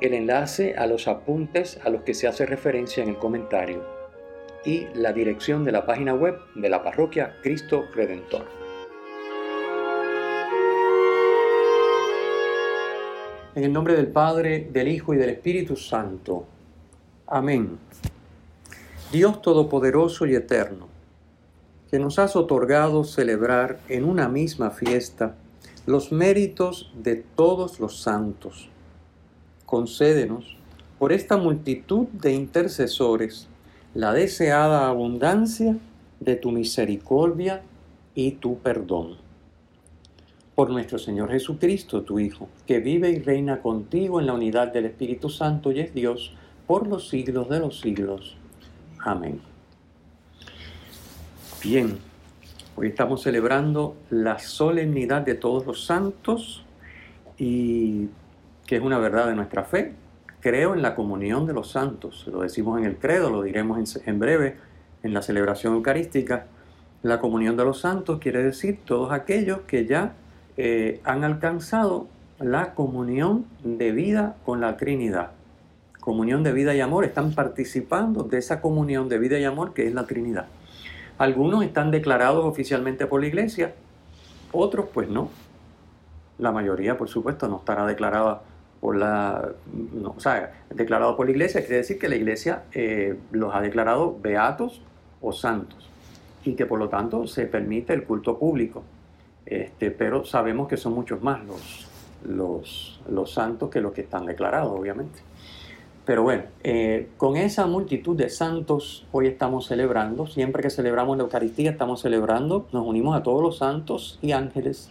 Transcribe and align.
el 0.00 0.14
enlace 0.14 0.74
a 0.76 0.86
los 0.86 1.08
apuntes 1.08 1.78
a 1.84 1.90
los 1.90 2.02
que 2.02 2.14
se 2.14 2.26
hace 2.26 2.46
referencia 2.46 3.02
en 3.02 3.10
el 3.10 3.18
comentario 3.18 3.84
y 4.64 4.86
la 4.94 5.12
dirección 5.12 5.64
de 5.64 5.72
la 5.72 5.84
página 5.84 6.14
web 6.14 6.38
de 6.54 6.70
la 6.70 6.82
parroquia 6.82 7.36
Cristo 7.42 7.84
Redentor. 7.94 8.46
En 13.54 13.64
el 13.64 13.72
nombre 13.72 13.94
del 13.94 14.06
Padre, 14.06 14.68
del 14.72 14.88
Hijo 14.88 15.12
y 15.12 15.18
del 15.18 15.30
Espíritu 15.30 15.76
Santo. 15.76 16.46
Amén. 17.26 17.78
Dios 19.12 19.42
Todopoderoso 19.42 20.24
y 20.24 20.34
Eterno, 20.34 20.88
que 21.90 21.98
nos 21.98 22.18
has 22.18 22.36
otorgado 22.36 23.04
celebrar 23.04 23.80
en 23.88 24.04
una 24.04 24.28
misma 24.28 24.70
fiesta 24.70 25.34
los 25.84 26.10
méritos 26.12 26.92
de 26.94 27.16
todos 27.16 27.80
los 27.80 28.00
santos 28.00 28.70
concédenos, 29.70 30.56
por 30.98 31.12
esta 31.12 31.36
multitud 31.36 32.08
de 32.08 32.34
intercesores, 32.34 33.46
la 33.94 34.12
deseada 34.12 34.88
abundancia 34.88 35.76
de 36.18 36.34
tu 36.34 36.50
misericordia 36.50 37.62
y 38.14 38.32
tu 38.32 38.58
perdón. 38.58 39.16
Por 40.56 40.70
nuestro 40.70 40.98
Señor 40.98 41.30
Jesucristo, 41.30 42.02
tu 42.02 42.18
Hijo, 42.18 42.48
que 42.66 42.80
vive 42.80 43.10
y 43.10 43.20
reina 43.20 43.62
contigo 43.62 44.20
en 44.20 44.26
la 44.26 44.34
unidad 44.34 44.72
del 44.72 44.86
Espíritu 44.86 45.30
Santo 45.30 45.70
y 45.70 45.78
es 45.78 45.94
Dios 45.94 46.34
por 46.66 46.88
los 46.88 47.08
siglos 47.08 47.48
de 47.48 47.60
los 47.60 47.80
siglos. 47.80 48.36
Amén. 48.98 49.40
Bien, 51.62 51.96
hoy 52.74 52.88
estamos 52.88 53.22
celebrando 53.22 53.96
la 54.10 54.40
solemnidad 54.40 55.22
de 55.22 55.36
todos 55.36 55.64
los 55.64 55.86
santos 55.86 56.64
y 57.38 58.08
que 58.70 58.76
es 58.76 58.82
una 58.82 58.98
verdad 58.98 59.26
de 59.26 59.34
nuestra 59.34 59.64
fe. 59.64 59.94
Creo 60.38 60.74
en 60.74 60.82
la 60.82 60.94
comunión 60.94 61.44
de 61.44 61.52
los 61.52 61.72
santos, 61.72 62.28
lo 62.30 62.42
decimos 62.42 62.78
en 62.78 62.84
el 62.84 62.98
credo, 62.98 63.28
lo 63.28 63.42
diremos 63.42 63.96
en, 64.06 64.20
breve 64.20 64.58
en 65.02 65.12
la 65.12 65.22
celebración 65.22 65.74
eucarística. 65.74 66.46
La 67.02 67.18
comunión 67.18 67.56
de 67.56 67.64
los 67.64 67.80
santos 67.80 68.20
quiere 68.20 68.44
decir 68.44 68.78
todos 68.84 69.10
aquellos 69.10 69.62
que 69.62 69.86
ya 69.86 70.12
eh, 70.56 71.00
han 71.02 71.24
alcanzado 71.24 72.06
la 72.38 72.74
comunión 72.74 73.44
de 73.64 73.90
vida 73.90 74.36
con 74.44 74.60
la 74.60 74.76
Trinidad. 74.76 75.32
Comunión 75.98 76.44
de 76.44 76.52
vida 76.52 76.72
y 76.72 76.80
amor, 76.80 77.04
están 77.04 77.32
participando 77.32 78.22
de 78.22 78.38
esa 78.38 78.60
comunión 78.60 79.08
de 79.08 79.18
vida 79.18 79.36
y 79.40 79.42
amor 79.42 79.74
que 79.74 79.88
es 79.88 79.94
la 79.94 80.06
Trinidad. 80.06 80.46
Algunos 81.18 81.64
están 81.64 81.90
declarados 81.90 82.44
oficialmente 82.44 83.08
por 83.08 83.20
la 83.20 83.26
Iglesia, 83.26 83.74
otros 84.52 84.86
pues 84.94 85.08
no. 85.08 85.28
La 86.38 86.52
mayoría, 86.52 86.96
por 86.96 87.08
supuesto, 87.08 87.48
no 87.48 87.56
estará 87.56 87.84
declarada 87.84 88.42
por 88.80 88.96
la, 88.96 89.52
o 90.04 90.20
sea, 90.20 90.64
declarado 90.70 91.16
por 91.16 91.26
la 91.26 91.32
iglesia, 91.32 91.60
quiere 91.60 91.78
decir 91.78 91.98
que 91.98 92.08
la 92.08 92.16
iglesia 92.16 92.64
eh, 92.72 93.16
los 93.30 93.54
ha 93.54 93.60
declarado 93.60 94.18
beatos 94.20 94.80
o 95.20 95.32
santos 95.32 95.88
y 96.44 96.54
que 96.54 96.64
por 96.64 96.78
lo 96.78 96.88
tanto 96.88 97.26
se 97.26 97.46
permite 97.46 97.92
el 97.92 98.04
culto 98.04 98.38
público. 98.38 98.82
Este, 99.44 99.90
pero 99.90 100.24
sabemos 100.24 100.68
que 100.68 100.76
son 100.76 100.94
muchos 100.94 101.22
más 101.22 101.44
los, 101.44 101.88
los, 102.24 103.00
los 103.08 103.32
santos 103.32 103.68
que 103.68 103.80
los 103.80 103.92
que 103.92 104.02
están 104.02 104.26
declarados, 104.26 104.72
obviamente. 104.78 105.20
Pero 106.06 106.22
bueno, 106.22 106.44
eh, 106.64 107.08
con 107.18 107.36
esa 107.36 107.66
multitud 107.66 108.16
de 108.16 108.30
santos 108.30 109.06
hoy 109.12 109.26
estamos 109.26 109.66
celebrando, 109.66 110.26
siempre 110.26 110.62
que 110.62 110.70
celebramos 110.70 111.16
la 111.16 111.24
Eucaristía 111.24 111.70
estamos 111.70 112.00
celebrando, 112.00 112.66
nos 112.72 112.86
unimos 112.86 113.16
a 113.16 113.22
todos 113.22 113.42
los 113.42 113.58
santos 113.58 114.18
y 114.22 114.32
ángeles. 114.32 114.90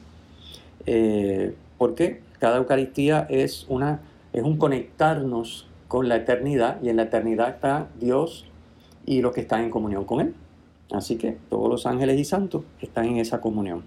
Eh, 0.85 1.55
¿Por 1.77 1.95
qué? 1.95 2.21
Cada 2.39 2.57
Eucaristía 2.57 3.27
es, 3.29 3.65
una, 3.69 4.01
es 4.33 4.43
un 4.43 4.57
conectarnos 4.57 5.67
con 5.87 6.07
la 6.07 6.15
eternidad 6.15 6.81
y 6.81 6.89
en 6.89 6.95
la 6.95 7.03
eternidad 7.03 7.49
está 7.49 7.87
Dios 7.99 8.45
y 9.05 9.21
los 9.21 9.33
que 9.33 9.41
están 9.41 9.63
en 9.63 9.69
comunión 9.69 10.05
con 10.05 10.21
Él. 10.21 10.35
Así 10.91 11.17
que 11.17 11.37
todos 11.49 11.69
los 11.69 11.85
ángeles 11.85 12.19
y 12.19 12.23
santos 12.23 12.63
están 12.81 13.05
en 13.05 13.17
esa 13.17 13.41
comunión. 13.41 13.83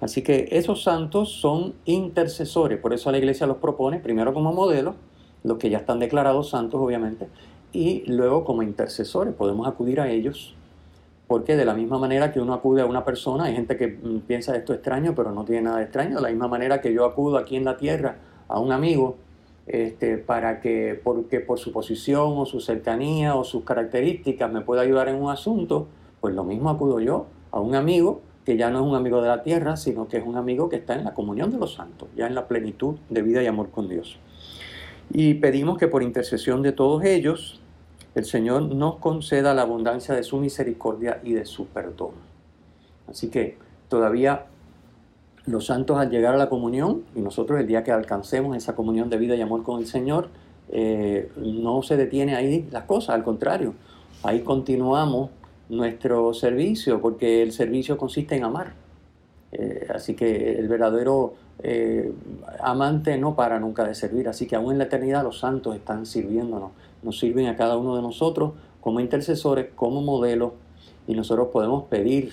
Así 0.00 0.22
que 0.22 0.48
esos 0.50 0.82
santos 0.82 1.32
son 1.32 1.74
intercesores, 1.84 2.78
por 2.80 2.92
eso 2.92 3.12
la 3.12 3.18
iglesia 3.18 3.46
los 3.46 3.58
propone 3.58 4.00
primero 4.00 4.34
como 4.34 4.52
modelo, 4.52 4.96
los 5.44 5.58
que 5.58 5.70
ya 5.70 5.78
están 5.78 6.00
declarados 6.00 6.50
santos 6.50 6.80
obviamente, 6.80 7.28
y 7.72 8.02
luego 8.10 8.44
como 8.44 8.62
intercesores 8.64 9.32
podemos 9.32 9.68
acudir 9.68 10.00
a 10.00 10.10
ellos, 10.10 10.56
porque 11.32 11.56
de 11.56 11.64
la 11.64 11.72
misma 11.72 11.96
manera 11.96 12.30
que 12.30 12.40
uno 12.40 12.52
acude 12.52 12.82
a 12.82 12.84
una 12.84 13.06
persona, 13.06 13.44
hay 13.44 13.54
gente 13.54 13.78
que 13.78 13.86
mm, 13.86 14.26
piensa 14.26 14.54
esto 14.54 14.74
extraño, 14.74 15.14
pero 15.14 15.32
no 15.32 15.46
tiene 15.46 15.62
nada 15.62 15.78
de 15.78 15.84
extraño, 15.84 16.16
de 16.16 16.20
la 16.20 16.28
misma 16.28 16.46
manera 16.46 16.82
que 16.82 16.92
yo 16.92 17.06
acudo 17.06 17.38
aquí 17.38 17.56
en 17.56 17.64
la 17.64 17.78
tierra 17.78 18.16
a 18.48 18.60
un 18.60 18.70
amigo, 18.70 19.16
este, 19.66 20.18
para 20.18 20.60
que, 20.60 21.00
porque 21.02 21.40
por 21.40 21.58
su 21.58 21.72
posición 21.72 22.34
o 22.36 22.44
su 22.44 22.60
cercanía 22.60 23.34
o 23.34 23.44
sus 23.44 23.64
características 23.64 24.52
me 24.52 24.60
pueda 24.60 24.82
ayudar 24.82 25.08
en 25.08 25.14
un 25.14 25.30
asunto, 25.30 25.86
pues 26.20 26.34
lo 26.34 26.44
mismo 26.44 26.68
acudo 26.68 27.00
yo 27.00 27.28
a 27.50 27.60
un 27.60 27.76
amigo 27.76 28.20
que 28.44 28.58
ya 28.58 28.68
no 28.68 28.80
es 28.80 28.86
un 28.86 28.94
amigo 28.94 29.22
de 29.22 29.28
la 29.28 29.42
tierra, 29.42 29.78
sino 29.78 30.08
que 30.08 30.18
es 30.18 30.26
un 30.26 30.36
amigo 30.36 30.68
que 30.68 30.76
está 30.76 30.92
en 30.96 31.02
la 31.02 31.14
comunión 31.14 31.50
de 31.50 31.56
los 31.56 31.72
santos, 31.72 32.10
ya 32.14 32.26
en 32.26 32.34
la 32.34 32.46
plenitud 32.46 32.96
de 33.08 33.22
vida 33.22 33.42
y 33.42 33.46
amor 33.46 33.70
con 33.70 33.88
Dios. 33.88 34.18
Y 35.10 35.32
pedimos 35.32 35.78
que 35.78 35.88
por 35.88 36.02
intercesión 36.02 36.60
de 36.60 36.72
todos 36.72 37.02
ellos, 37.04 37.61
el 38.14 38.24
Señor 38.24 38.62
nos 38.74 38.96
conceda 38.96 39.54
la 39.54 39.62
abundancia 39.62 40.14
de 40.14 40.22
su 40.22 40.38
misericordia 40.38 41.20
y 41.22 41.32
de 41.32 41.46
su 41.46 41.66
perdón. 41.66 42.12
Así 43.08 43.28
que 43.28 43.56
todavía 43.88 44.46
los 45.46 45.66
santos 45.66 45.98
al 45.98 46.10
llegar 46.10 46.34
a 46.34 46.38
la 46.38 46.48
comunión, 46.48 47.02
y 47.14 47.20
nosotros 47.20 47.58
el 47.58 47.66
día 47.66 47.82
que 47.82 47.90
alcancemos 47.90 48.56
esa 48.56 48.74
comunión 48.74 49.10
de 49.10 49.16
vida 49.16 49.34
y 49.34 49.40
amor 49.40 49.62
con 49.62 49.80
el 49.80 49.86
Señor, 49.86 50.28
eh, 50.68 51.30
no 51.36 51.82
se 51.82 51.96
detiene 51.96 52.36
ahí 52.36 52.68
las 52.70 52.84
cosas, 52.84 53.14
al 53.14 53.24
contrario, 53.24 53.74
ahí 54.22 54.40
continuamos 54.40 55.30
nuestro 55.68 56.32
servicio, 56.34 57.00
porque 57.00 57.42
el 57.42 57.52
servicio 57.52 57.96
consiste 57.96 58.36
en 58.36 58.44
amar. 58.44 58.74
Eh, 59.52 59.86
así 59.94 60.14
que 60.14 60.58
el 60.58 60.68
verdadero 60.68 61.34
eh, 61.62 62.10
amante 62.60 63.18
no 63.18 63.34
para 63.34 63.58
nunca 63.58 63.84
de 63.84 63.94
servir, 63.94 64.28
así 64.28 64.46
que 64.46 64.56
aún 64.56 64.72
en 64.72 64.78
la 64.78 64.84
eternidad 64.84 65.24
los 65.24 65.40
santos 65.40 65.74
están 65.74 66.06
sirviéndonos 66.06 66.70
nos 67.02 67.18
sirven 67.18 67.46
a 67.46 67.56
cada 67.56 67.76
uno 67.76 67.96
de 67.96 68.02
nosotros 68.02 68.52
como 68.80 69.00
intercesores, 69.00 69.68
como 69.74 70.02
modelos, 70.02 70.52
y 71.06 71.14
nosotros 71.14 71.48
podemos 71.52 71.84
pedir, 71.84 72.32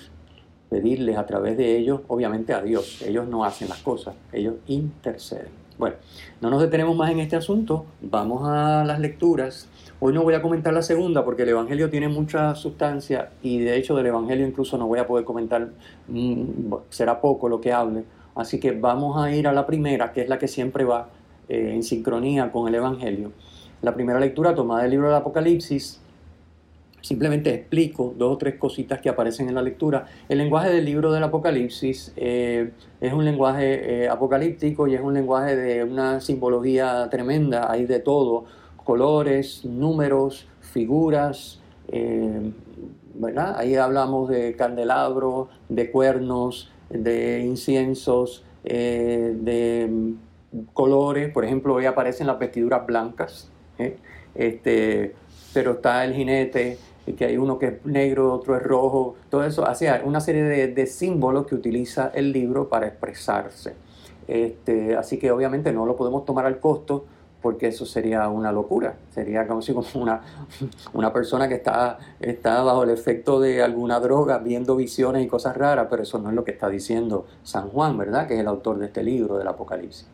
pedirles 0.68 1.16
a 1.16 1.26
través 1.26 1.56
de 1.56 1.76
ellos, 1.76 2.00
obviamente 2.08 2.52
a 2.52 2.62
Dios. 2.62 3.02
Ellos 3.02 3.26
no 3.28 3.44
hacen 3.44 3.68
las 3.68 3.78
cosas, 3.82 4.14
ellos 4.32 4.56
interceden. 4.66 5.60
Bueno, 5.78 5.96
no 6.42 6.50
nos 6.50 6.60
detenemos 6.60 6.94
más 6.94 7.10
en 7.10 7.20
este 7.20 7.36
asunto, 7.36 7.86
vamos 8.02 8.46
a 8.46 8.84
las 8.84 9.00
lecturas. 9.00 9.66
Hoy 9.98 10.12
no 10.12 10.22
voy 10.22 10.34
a 10.34 10.42
comentar 10.42 10.74
la 10.74 10.82
segunda 10.82 11.24
porque 11.24 11.42
el 11.42 11.50
Evangelio 11.50 11.88
tiene 11.88 12.08
mucha 12.08 12.54
sustancia 12.54 13.30
y 13.42 13.60
de 13.60 13.78
hecho 13.78 13.94
del 13.96 14.06
Evangelio 14.06 14.46
incluso 14.46 14.76
no 14.76 14.86
voy 14.86 14.98
a 14.98 15.06
poder 15.06 15.24
comentar, 15.24 15.70
mm, 16.08 16.74
será 16.90 17.20
poco 17.20 17.48
lo 17.48 17.60
que 17.60 17.72
hable. 17.72 18.04
Así 18.34 18.60
que 18.60 18.72
vamos 18.72 19.22
a 19.22 19.34
ir 19.34 19.48
a 19.48 19.52
la 19.52 19.66
primera, 19.66 20.12
que 20.12 20.20
es 20.20 20.28
la 20.28 20.38
que 20.38 20.48
siempre 20.48 20.84
va 20.84 21.08
eh, 21.48 21.72
en 21.74 21.82
sincronía 21.82 22.52
con 22.52 22.68
el 22.68 22.74
Evangelio. 22.74 23.32
La 23.82 23.94
primera 23.94 24.20
lectura 24.20 24.54
tomada 24.54 24.82
del 24.82 24.90
libro 24.90 25.06
del 25.08 25.16
Apocalipsis, 25.16 26.00
simplemente 27.00 27.54
explico 27.54 28.12
dos 28.16 28.34
o 28.34 28.36
tres 28.36 28.56
cositas 28.56 29.00
que 29.00 29.08
aparecen 29.08 29.48
en 29.48 29.54
la 29.54 29.62
lectura. 29.62 30.06
El 30.28 30.36
lenguaje 30.36 30.70
del 30.70 30.84
libro 30.84 31.12
del 31.12 31.24
Apocalipsis 31.24 32.12
eh, 32.16 32.72
es 33.00 33.12
un 33.12 33.24
lenguaje 33.24 34.04
eh, 34.04 34.08
apocalíptico 34.08 34.86
y 34.86 34.94
es 34.94 35.00
un 35.00 35.14
lenguaje 35.14 35.56
de 35.56 35.84
una 35.84 36.20
simbología 36.20 37.08
tremenda, 37.10 37.70
hay 37.70 37.86
de 37.86 38.00
todo, 38.00 38.44
colores, 38.76 39.64
números, 39.64 40.46
figuras, 40.60 41.60
eh, 41.88 42.52
¿verdad? 43.14 43.56
Ahí 43.56 43.76
hablamos 43.76 44.28
de 44.28 44.54
candelabros, 44.56 45.48
de 45.70 45.90
cuernos, 45.90 46.70
de 46.90 47.40
inciensos, 47.40 48.44
de 48.62 50.14
colores, 50.74 51.32
por 51.32 51.44
ejemplo, 51.44 51.74
hoy 51.74 51.86
aparecen 51.86 52.26
las 52.26 52.38
vestiduras 52.38 52.84
blancas, 52.86 53.50
¿eh? 53.80 53.96
Este, 54.34 55.14
pero 55.52 55.72
está 55.72 56.04
el 56.04 56.14
jinete, 56.14 56.78
que 57.16 57.24
hay 57.24 57.36
uno 57.36 57.58
que 57.58 57.66
es 57.66 57.84
negro, 57.84 58.32
otro 58.32 58.56
es 58.56 58.62
rojo, 58.62 59.16
todo 59.30 59.44
eso 59.44 59.66
hace 59.66 59.90
una 60.04 60.20
serie 60.20 60.68
de, 60.68 60.86
símbolos 60.86 61.46
que 61.46 61.54
utiliza 61.54 62.10
el 62.14 62.32
libro 62.32 62.68
para 62.68 62.86
expresarse. 62.86 63.74
Este, 64.28 64.96
así 64.96 65.18
que 65.18 65.30
obviamente 65.32 65.72
no 65.72 65.86
lo 65.86 65.96
podemos 65.96 66.24
tomar 66.24 66.46
al 66.46 66.60
costo 66.60 67.04
porque 67.42 67.68
eso 67.68 67.86
sería 67.86 68.28
una 68.28 68.52
locura. 68.52 68.94
Sería 69.14 69.46
como 69.46 69.62
si 69.62 69.72
como 69.72 69.86
una, 69.94 70.20
una 70.92 71.12
persona 71.12 71.48
que 71.48 71.54
está, 71.54 71.98
está 72.20 72.62
bajo 72.62 72.84
el 72.84 72.90
efecto 72.90 73.40
de 73.40 73.62
alguna 73.62 73.98
droga, 73.98 74.38
viendo 74.38 74.76
visiones 74.76 75.24
y 75.24 75.26
cosas 75.26 75.56
raras, 75.56 75.86
pero 75.90 76.02
eso 76.02 76.18
no 76.18 76.28
es 76.28 76.34
lo 76.34 76.44
que 76.44 76.52
está 76.52 76.68
diciendo 76.68 77.26
San 77.42 77.70
Juan, 77.70 77.96
¿verdad? 77.96 78.28
Que 78.28 78.34
es 78.34 78.40
el 78.40 78.46
autor 78.46 78.78
de 78.78 78.86
este 78.86 79.02
libro 79.02 79.38
del 79.38 79.48
Apocalipsis. 79.48 80.06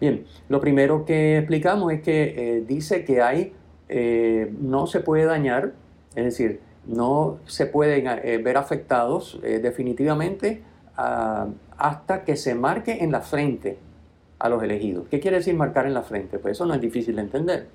Bien, 0.00 0.24
lo 0.48 0.62
primero 0.62 1.04
que 1.04 1.36
explicamos 1.36 1.92
es 1.92 2.00
que 2.00 2.34
eh, 2.36 2.64
dice 2.66 3.04
que 3.04 3.20
hay, 3.20 3.52
eh, 3.90 4.50
no 4.58 4.86
se 4.86 5.00
puede 5.00 5.26
dañar, 5.26 5.74
es 6.14 6.24
decir, 6.24 6.60
no 6.86 7.38
se 7.44 7.66
pueden 7.66 8.06
eh, 8.06 8.38
ver 8.38 8.56
afectados 8.56 9.38
definitivamente 9.42 10.62
ah, 10.96 11.48
hasta 11.76 12.24
que 12.24 12.36
se 12.36 12.54
marque 12.54 13.04
en 13.04 13.12
la 13.12 13.20
frente 13.20 13.78
a 14.38 14.48
los 14.48 14.62
elegidos. 14.62 15.06
¿Qué 15.10 15.20
quiere 15.20 15.36
decir 15.36 15.54
marcar 15.54 15.84
en 15.84 15.92
la 15.92 16.02
frente? 16.02 16.38
Pues 16.38 16.52
eso 16.52 16.64
no 16.64 16.72
es 16.72 16.80
difícil 16.80 17.16
de 17.16 17.22
entender. 17.22 17.68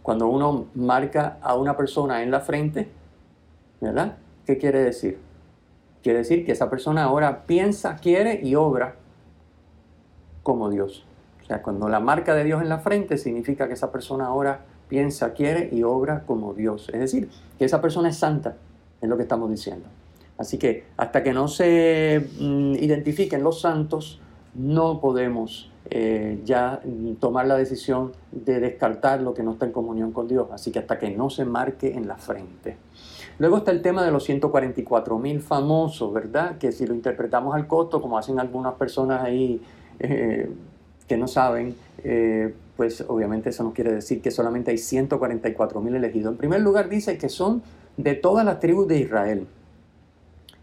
Cuando 0.00 0.28
uno 0.28 0.66
marca 0.74 1.38
a 1.42 1.56
una 1.56 1.76
persona 1.76 2.22
en 2.22 2.30
la 2.30 2.38
frente, 2.38 2.88
¿verdad? 3.80 4.16
¿Qué 4.46 4.58
quiere 4.58 4.78
decir? 4.78 5.18
Quiere 6.04 6.18
decir 6.20 6.46
que 6.46 6.52
esa 6.52 6.70
persona 6.70 7.02
ahora 7.02 7.46
piensa, 7.46 7.96
quiere 7.96 8.38
y 8.44 8.54
obra 8.54 8.94
como 10.44 10.70
Dios. 10.70 11.04
O 11.44 11.46
sea, 11.46 11.62
cuando 11.62 11.90
la 11.90 12.00
marca 12.00 12.34
de 12.34 12.42
Dios 12.42 12.62
en 12.62 12.70
la 12.70 12.78
frente 12.78 13.18
significa 13.18 13.68
que 13.68 13.74
esa 13.74 13.92
persona 13.92 14.26
ahora 14.26 14.64
piensa, 14.88 15.34
quiere 15.34 15.68
y 15.70 15.82
obra 15.82 16.22
como 16.24 16.54
Dios. 16.54 16.88
Es 16.88 17.00
decir, 17.00 17.28
que 17.58 17.66
esa 17.66 17.82
persona 17.82 18.08
es 18.08 18.16
santa, 18.16 18.56
es 19.02 19.08
lo 19.08 19.18
que 19.18 19.24
estamos 19.24 19.50
diciendo. 19.50 19.86
Así 20.38 20.56
que 20.56 20.84
hasta 20.96 21.22
que 21.22 21.34
no 21.34 21.48
se 21.48 22.26
mm, 22.40 22.76
identifiquen 22.76 23.42
los 23.42 23.60
santos, 23.60 24.20
no 24.54 25.00
podemos 25.00 25.70
eh, 25.90 26.40
ya 26.44 26.80
tomar 27.20 27.46
la 27.46 27.56
decisión 27.56 28.12
de 28.32 28.58
descartar 28.60 29.20
lo 29.20 29.34
que 29.34 29.42
no 29.42 29.52
está 29.52 29.66
en 29.66 29.72
comunión 29.72 30.12
con 30.12 30.26
Dios. 30.26 30.48
Así 30.50 30.70
que 30.70 30.78
hasta 30.78 30.98
que 30.98 31.10
no 31.10 31.28
se 31.28 31.44
marque 31.44 31.94
en 31.94 32.08
la 32.08 32.16
frente. 32.16 32.78
Luego 33.38 33.58
está 33.58 33.70
el 33.70 33.82
tema 33.82 34.02
de 34.02 34.10
los 34.10 34.24
144 34.24 35.18
mil 35.18 35.40
famosos, 35.40 36.10
¿verdad? 36.12 36.56
Que 36.56 36.72
si 36.72 36.86
lo 36.86 36.94
interpretamos 36.94 37.54
al 37.54 37.66
costo, 37.66 38.00
como 38.00 38.16
hacen 38.16 38.40
algunas 38.40 38.74
personas 38.74 39.22
ahí 39.22 39.60
eh, 39.98 40.50
que 41.08 41.16
no 41.16 41.28
saben, 41.28 41.74
eh, 42.02 42.54
pues 42.76 43.04
obviamente 43.06 43.50
eso 43.50 43.62
no 43.62 43.72
quiere 43.72 43.92
decir 43.92 44.20
que 44.20 44.30
solamente 44.30 44.70
hay 44.70 44.78
144 44.78 45.80
mil 45.80 45.94
elegidos. 45.94 46.32
En 46.32 46.38
primer 46.38 46.60
lugar 46.60 46.88
dice 46.88 47.18
que 47.18 47.28
son 47.28 47.62
de 47.96 48.14
todas 48.14 48.44
las 48.44 48.60
tribus 48.60 48.88
de 48.88 48.98
Israel. 49.00 49.46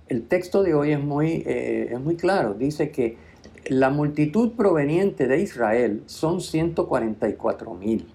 El 0.10 0.24
texto 0.28 0.64
de 0.64 0.74
hoy 0.74 0.92
es 0.92 1.00
muy, 1.00 1.44
es 1.46 2.00
muy 2.02 2.18
claro. 2.18 2.54
Dice 2.54 2.92
que 2.92 3.18
la 3.68 3.90
multitud 3.90 4.52
proveniente 4.54 5.28
de 5.28 5.40
Israel 5.40 6.04
son 6.06 6.42
144 6.42 7.74
mil. 7.76 8.08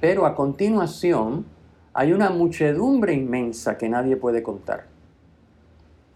Pero 0.00 0.26
a 0.26 0.34
continuación 0.34 1.46
hay 1.92 2.12
una 2.12 2.30
muchedumbre 2.30 3.14
inmensa 3.14 3.78
que 3.78 3.88
nadie 3.88 4.16
puede 4.16 4.42
contar. 4.42 4.86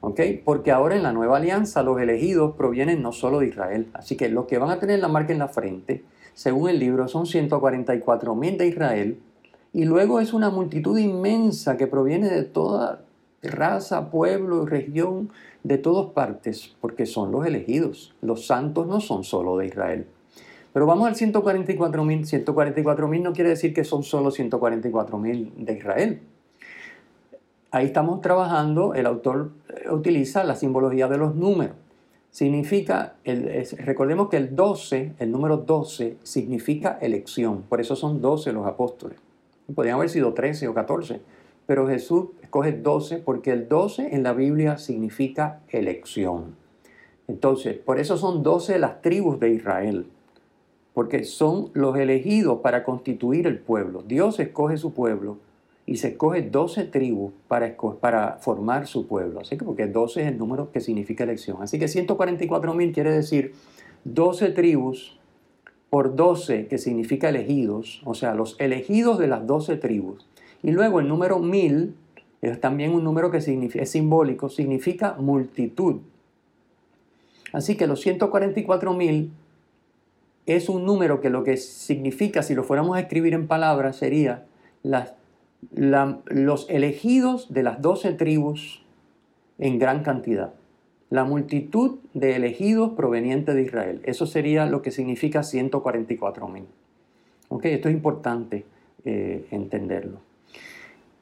¿Ok? 0.03 0.21
Porque 0.45 0.73
ahora 0.73 0.97
en 0.97 1.05
la 1.05 1.13
nueva 1.13 1.37
alianza 1.37 1.85
los 1.85 2.01
elegidos 2.01 2.57
provienen 2.57 3.03
no 3.03 3.13
solo 3.13 3.39
de 3.39 3.47
Israel. 3.47 3.89
Así 3.95 4.17
que 4.17 4.29
los 4.29 4.47
que 4.47 4.59
van 4.59 4.71
a 4.71 4.81
tener 4.81 4.99
la 4.99 5.07
marca 5.07 5.33
en 5.33 5.39
la 5.39 5.47
frente, 5.47 6.05
según 6.35 6.69
el 6.69 6.81
libro, 6.81 7.07
son 7.07 7.25
144 7.25 8.35
mil 8.35 8.59
de 8.59 8.67
Israel. 8.67 9.21
Y 9.73 9.85
luego 9.85 10.19
es 10.19 10.33
una 10.33 10.51
multitud 10.51 10.99
inmensa 10.99 11.77
que 11.77 11.87
proviene 11.87 12.29
de 12.29 12.43
toda 12.43 13.05
raza, 13.43 14.11
pueblo 14.11 14.67
región 14.67 15.31
de 15.63 15.79
todas 15.79 16.13
partes, 16.13 16.75
porque 16.81 17.07
son 17.07 17.31
los 17.31 17.47
elegidos. 17.47 18.13
Los 18.21 18.49
santos 18.49 18.89
no 18.89 19.01
son 19.01 19.23
solo 19.23 19.57
de 19.57 19.67
Israel. 19.67 20.09
Pero 20.73 20.85
vamos 20.85 21.07
al 21.07 21.15
144 21.15 22.05
mil. 22.05 22.27
144 22.27 23.07
mil 23.07 23.23
no 23.23 23.33
quiere 23.33 23.51
decir 23.51 23.73
que 23.73 23.85
son 23.85 24.03
solo 24.03 24.33
144 24.33 25.17
mil 25.17 25.53
de 25.57 25.75
Israel. 25.75 26.23
Ahí 27.71 27.87
estamos 27.87 28.21
trabajando, 28.21 28.93
el 28.93 29.07
autor 29.07 29.53
utiliza 29.91 30.45
la 30.45 30.55
simbología 30.55 31.09
de 31.09 31.19
los 31.19 31.35
números. 31.35 31.77
Significa, 32.31 33.17
recordemos 33.79 34.29
que 34.29 34.39
el 34.39 34.57
12, 34.57 35.15
el 35.19 35.31
número 35.31 35.59
12, 35.59 36.17
significa 36.23 36.99
elección. 37.01 37.63
Por 37.69 37.81
eso 37.81 37.95
son 37.95 38.21
12 38.21 38.53
los 38.53 38.67
apóstoles. 38.67 39.19
Podrían 39.75 39.97
haber 39.97 40.09
sido 40.09 40.33
13 40.33 40.69
o 40.69 40.75
14 40.75 41.21
pero 41.67 41.87
Jesús 41.87 42.27
escoge 42.43 42.73
12 42.73 43.19
porque 43.19 43.51
el 43.51 43.69
12 43.69 44.15
en 44.15 44.23
la 44.23 44.33
Biblia 44.33 44.79
significa 44.79 45.61
elección. 45.69 46.57
Entonces, 47.29 47.79
por 47.79 47.99
eso 47.99 48.17
son 48.17 48.43
12 48.43 48.79
las 48.79 49.01
tribus 49.01 49.39
de 49.39 49.51
Israel, 49.51 50.07
porque 50.93 51.25
son 51.25 51.71
los 51.73 51.97
elegidos 51.97 52.61
para 52.61 52.85
constituir 52.85 53.47
el 53.47 53.59
pueblo. 53.59 54.03
Dios 54.03 54.41
escoge 54.41 54.77
su 54.77 54.93
pueblo 54.93 55.39
y 55.87 55.97
se 55.97 56.09
escoge 56.09 56.43
12 56.43 56.85
tribus 56.85 57.33
para, 57.49 57.77
para 58.01 58.37
formar 58.37 58.87
su 58.87 59.07
pueblo. 59.07 59.41
Así 59.41 59.57
que 59.57 59.65
porque 59.65 59.87
12 59.87 60.23
es 60.23 60.29
el 60.29 60.39
número 60.39 60.71
que 60.71 60.81
significa 60.81 61.25
elección. 61.25 61.59
Así 61.61 61.79
que 61.79 61.89
144 61.89 62.75
mil 62.75 62.93
quiere 62.93 63.13
decir 63.13 63.55
12 64.05 64.51
tribus 64.51 65.19
por 65.91 66.17
12 66.17 66.69
que 66.69 66.79
significa 66.79 67.29
elegidos, 67.29 68.01
o 68.05 68.15
sea, 68.15 68.35
los 68.35 68.57
elegidos 68.59 69.19
de 69.19 69.27
las 69.27 69.47
12 69.47 69.77
tribus 69.77 70.27
y 70.63 70.71
luego 70.71 71.01
el 71.01 71.09
número 71.09 71.39
mil 71.39 71.95
es 72.41 72.61
también 72.61 72.93
un 72.93 73.05
número 73.05 73.31
que 73.31 73.39
es 73.39 73.91
simbólico, 73.91 74.49
significa 74.49 75.15
multitud. 75.19 76.01
Así 77.53 77.77
que 77.77 77.87
los 77.87 78.01
144 78.01 78.95
mil 78.95 79.33
es 80.47 80.69
un 80.69 80.85
número 80.85 81.21
que 81.21 81.31
lo 81.31 81.45
que 81.45 81.57
significa, 81.57 82.43
si 82.43 82.55
lo 82.55 82.65
fuéramos 82.65 82.97
a 82.97 83.01
escribir 83.01 83.35
en 83.35 83.47
palabras, 83.47 83.97
sería 83.97 84.47
los 85.71 86.69
elegidos 86.69 87.53
de 87.53 87.63
las 87.63 87.81
doce 87.81 88.13
tribus 88.13 88.83
en 89.59 89.79
gran 89.79 90.03
cantidad. 90.03 90.53
La 91.11 91.25
multitud 91.25 91.99
de 92.15 92.37
elegidos 92.37 92.93
provenientes 92.93 93.55
de 93.55 93.63
Israel. 93.63 94.01
Eso 94.05 94.27
sería 94.27 94.67
lo 94.67 94.83
que 94.83 94.91
significa 94.91 95.43
144 95.43 96.49
mil. 96.49 96.65
Esto 97.63 97.89
es 97.89 97.95
importante 97.95 98.65
eh, 99.05 99.47
entenderlo. 99.51 100.21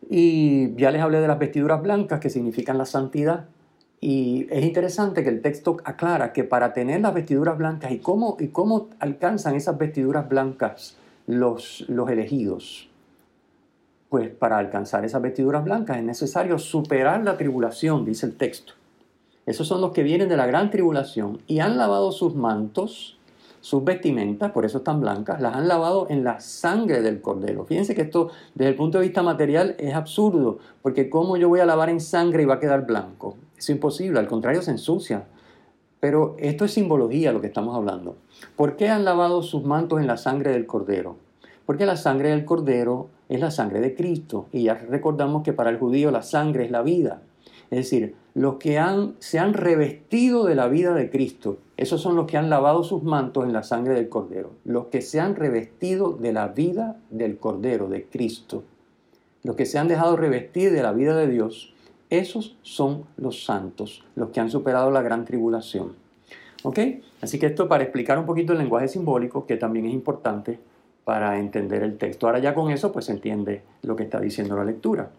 Y 0.08 0.74
ya 0.76 0.90
les 0.90 1.02
hablé 1.02 1.20
de 1.20 1.28
las 1.28 1.38
vestiduras 1.38 1.82
blancas 1.82 2.20
que 2.20 2.30
significan 2.30 2.78
la 2.78 2.86
santidad. 2.86 3.46
Y 4.00 4.46
es 4.50 4.64
interesante 4.64 5.22
que 5.22 5.28
el 5.28 5.42
texto 5.42 5.76
aclara 5.84 6.32
que 6.32 6.44
para 6.44 6.72
tener 6.72 7.00
las 7.00 7.12
vestiduras 7.12 7.58
blancas 7.58 7.92
y 7.92 7.98
cómo, 7.98 8.36
y 8.40 8.48
cómo 8.48 8.88
alcanzan 8.98 9.56
esas 9.56 9.76
vestiduras 9.76 10.28
blancas 10.28 10.96
los, 11.26 11.84
los 11.88 12.08
elegidos. 12.10 12.89
Pues 14.10 14.28
para 14.28 14.58
alcanzar 14.58 15.06
esas 15.06 15.22
vestiduras 15.22 15.64
blancas 15.64 15.96
es 15.96 16.04
necesario 16.04 16.58
superar 16.58 17.24
la 17.24 17.38
tribulación, 17.38 18.04
dice 18.04 18.26
el 18.26 18.36
texto. 18.36 18.74
Esos 19.46 19.66
son 19.66 19.80
los 19.80 19.92
que 19.92 20.02
vienen 20.02 20.28
de 20.28 20.36
la 20.36 20.46
gran 20.46 20.70
tribulación 20.70 21.40
y 21.46 21.60
han 21.60 21.78
lavado 21.78 22.12
sus 22.12 22.34
mantos 22.34 23.16
sus 23.60 23.84
vestimentas, 23.84 24.52
por 24.52 24.64
eso 24.64 24.78
están 24.78 25.00
blancas, 25.00 25.40
las 25.40 25.54
han 25.54 25.68
lavado 25.68 26.06
en 26.08 26.24
la 26.24 26.40
sangre 26.40 27.02
del 27.02 27.20
cordero. 27.20 27.64
Fíjense 27.66 27.94
que 27.94 28.02
esto 28.02 28.30
desde 28.54 28.70
el 28.70 28.76
punto 28.76 28.98
de 28.98 29.04
vista 29.04 29.22
material 29.22 29.74
es 29.78 29.94
absurdo, 29.94 30.58
porque 30.82 31.10
¿cómo 31.10 31.36
yo 31.36 31.48
voy 31.48 31.60
a 31.60 31.66
lavar 31.66 31.90
en 31.90 32.00
sangre 32.00 32.42
y 32.42 32.46
va 32.46 32.54
a 32.54 32.60
quedar 32.60 32.86
blanco? 32.86 33.36
Es 33.58 33.68
imposible, 33.68 34.18
al 34.18 34.28
contrario 34.28 34.62
se 34.62 34.70
ensucia. 34.70 35.26
Pero 36.00 36.34
esto 36.38 36.64
es 36.64 36.72
simbología 36.72 37.32
lo 37.32 37.42
que 37.42 37.48
estamos 37.48 37.76
hablando. 37.76 38.16
¿Por 38.56 38.76
qué 38.76 38.88
han 38.88 39.04
lavado 39.04 39.42
sus 39.42 39.62
mantos 39.64 40.00
en 40.00 40.06
la 40.06 40.16
sangre 40.16 40.52
del 40.52 40.66
cordero? 40.66 41.16
Porque 41.66 41.84
la 41.84 41.96
sangre 41.96 42.30
del 42.30 42.46
cordero 42.46 43.08
es 43.30 43.40
la 43.40 43.50
sangre 43.50 43.80
de 43.80 43.94
Cristo 43.94 44.48
y 44.52 44.64
ya 44.64 44.74
recordamos 44.74 45.42
que 45.42 45.52
para 45.52 45.70
el 45.70 45.78
judío 45.78 46.10
la 46.10 46.22
sangre 46.22 46.64
es 46.64 46.70
la 46.70 46.82
vida. 46.82 47.22
Es 47.70 47.78
decir, 47.78 48.16
los 48.34 48.56
que 48.56 48.82
se 49.20 49.38
han 49.38 49.54
revestido 49.54 50.44
de 50.44 50.56
la 50.56 50.66
vida 50.66 50.92
de 50.94 51.08
Cristo, 51.08 51.58
esos 51.76 52.00
son 52.02 52.16
los 52.16 52.26
que 52.26 52.36
han 52.36 52.50
lavado 52.50 52.82
sus 52.82 53.04
mantos 53.04 53.46
en 53.46 53.52
la 53.52 53.62
sangre 53.62 53.94
del 53.94 54.08
Cordero, 54.08 54.50
los 54.64 54.86
que 54.86 55.00
se 55.00 55.20
han 55.20 55.36
revestido 55.36 56.12
de 56.12 56.32
la 56.32 56.48
vida 56.48 56.96
del 57.10 57.38
Cordero, 57.38 57.88
de 57.88 58.04
Cristo, 58.04 58.64
los 59.44 59.54
que 59.54 59.64
se 59.64 59.78
han 59.78 59.86
dejado 59.86 60.16
revestir 60.16 60.72
de 60.72 60.82
la 60.82 60.92
vida 60.92 61.16
de 61.16 61.28
Dios, 61.28 61.72
esos 62.10 62.58
son 62.62 63.04
los 63.16 63.44
santos, 63.44 64.04
los 64.16 64.30
que 64.30 64.40
han 64.40 64.50
superado 64.50 64.90
la 64.90 65.02
gran 65.02 65.24
tribulación. 65.24 65.94
Así 67.22 67.38
que 67.38 67.46
esto 67.46 67.68
para 67.68 67.84
explicar 67.84 68.18
un 68.18 68.26
poquito 68.26 68.52
el 68.52 68.58
lenguaje 68.58 68.88
simbólico, 68.88 69.46
que 69.46 69.56
también 69.56 69.86
es 69.86 69.94
importante 69.94 70.58
para 71.10 71.40
entender 71.40 71.82
el 71.82 71.98
texto. 71.98 72.28
Ahora 72.28 72.38
ya 72.38 72.54
con 72.54 72.70
eso 72.70 72.92
pues 72.92 73.06
se 73.06 73.10
entiende 73.10 73.62
lo 73.82 73.96
que 73.96 74.04
está 74.04 74.20
diciendo 74.20 74.54
la 74.54 74.64
lectura. 74.64 75.10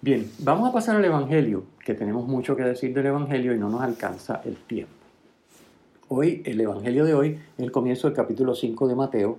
Bien, 0.00 0.28
vamos 0.40 0.68
a 0.68 0.72
pasar 0.72 0.96
al 0.96 1.04
Evangelio, 1.04 1.62
que 1.84 1.94
tenemos 1.94 2.26
mucho 2.26 2.56
que 2.56 2.64
decir 2.64 2.92
del 2.92 3.06
Evangelio 3.06 3.54
y 3.54 3.58
no 3.60 3.68
nos 3.68 3.82
alcanza 3.82 4.40
el 4.44 4.56
tiempo. 4.56 4.92
Hoy, 6.08 6.42
el 6.44 6.60
Evangelio 6.60 7.04
de 7.04 7.14
hoy 7.14 7.38
es 7.56 7.62
el 7.62 7.70
comienzo 7.70 8.08
del 8.08 8.16
capítulo 8.16 8.56
5 8.56 8.88
de 8.88 8.94
Mateo. 8.96 9.38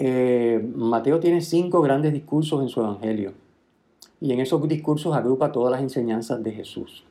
Eh, 0.00 0.68
Mateo 0.74 1.20
tiene 1.20 1.40
cinco 1.40 1.82
grandes 1.82 2.12
discursos 2.12 2.60
en 2.60 2.68
su 2.68 2.80
Evangelio 2.80 3.32
y 4.20 4.32
en 4.32 4.40
esos 4.40 4.66
discursos 4.66 5.14
agrupa 5.14 5.52
todas 5.52 5.70
las 5.70 5.82
enseñanzas 5.82 6.42
de 6.42 6.50
Jesús. 6.50 7.04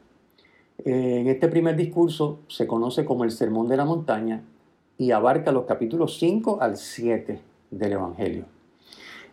Eh, 0.79 1.19
en 1.21 1.27
este 1.29 1.47
primer 1.47 1.77
discurso 1.77 2.39
se 2.49 2.67
conoce 2.67 3.05
como 3.05 3.23
el 3.23 3.31
Sermón 3.31 3.69
de 3.69 3.77
la 3.77 3.85
Montaña 3.85 4.43
y 4.97 5.11
abarca 5.11 5.53
los 5.53 5.63
capítulos 5.63 6.19
5 6.19 6.57
al 6.59 6.75
7 6.75 7.47
del 7.71 7.93
Evangelio. 7.93 8.45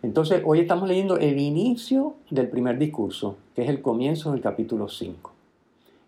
Entonces, 0.03 0.41
hoy 0.45 0.59
estamos 0.59 0.87
leyendo 0.87 1.17
el 1.17 1.39
inicio 1.39 2.15
del 2.29 2.49
primer 2.49 2.77
discurso, 2.77 3.37
que 3.55 3.63
es 3.63 3.69
el 3.69 3.81
comienzo 3.81 4.31
del 4.31 4.41
capítulo 4.41 4.87
5. 4.87 5.33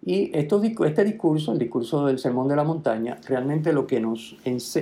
Y 0.05 0.31
este 0.33 1.03
discurso, 1.03 1.51
el 1.51 1.59
discurso 1.59 2.05
del 2.05 2.19
Sermón 2.19 2.47
de 2.47 2.55
la 2.55 2.63
Montaña, 2.63 3.17
realmente 3.27 3.73
lo 3.73 3.85
que 3.85 3.99
nos, 3.99 4.37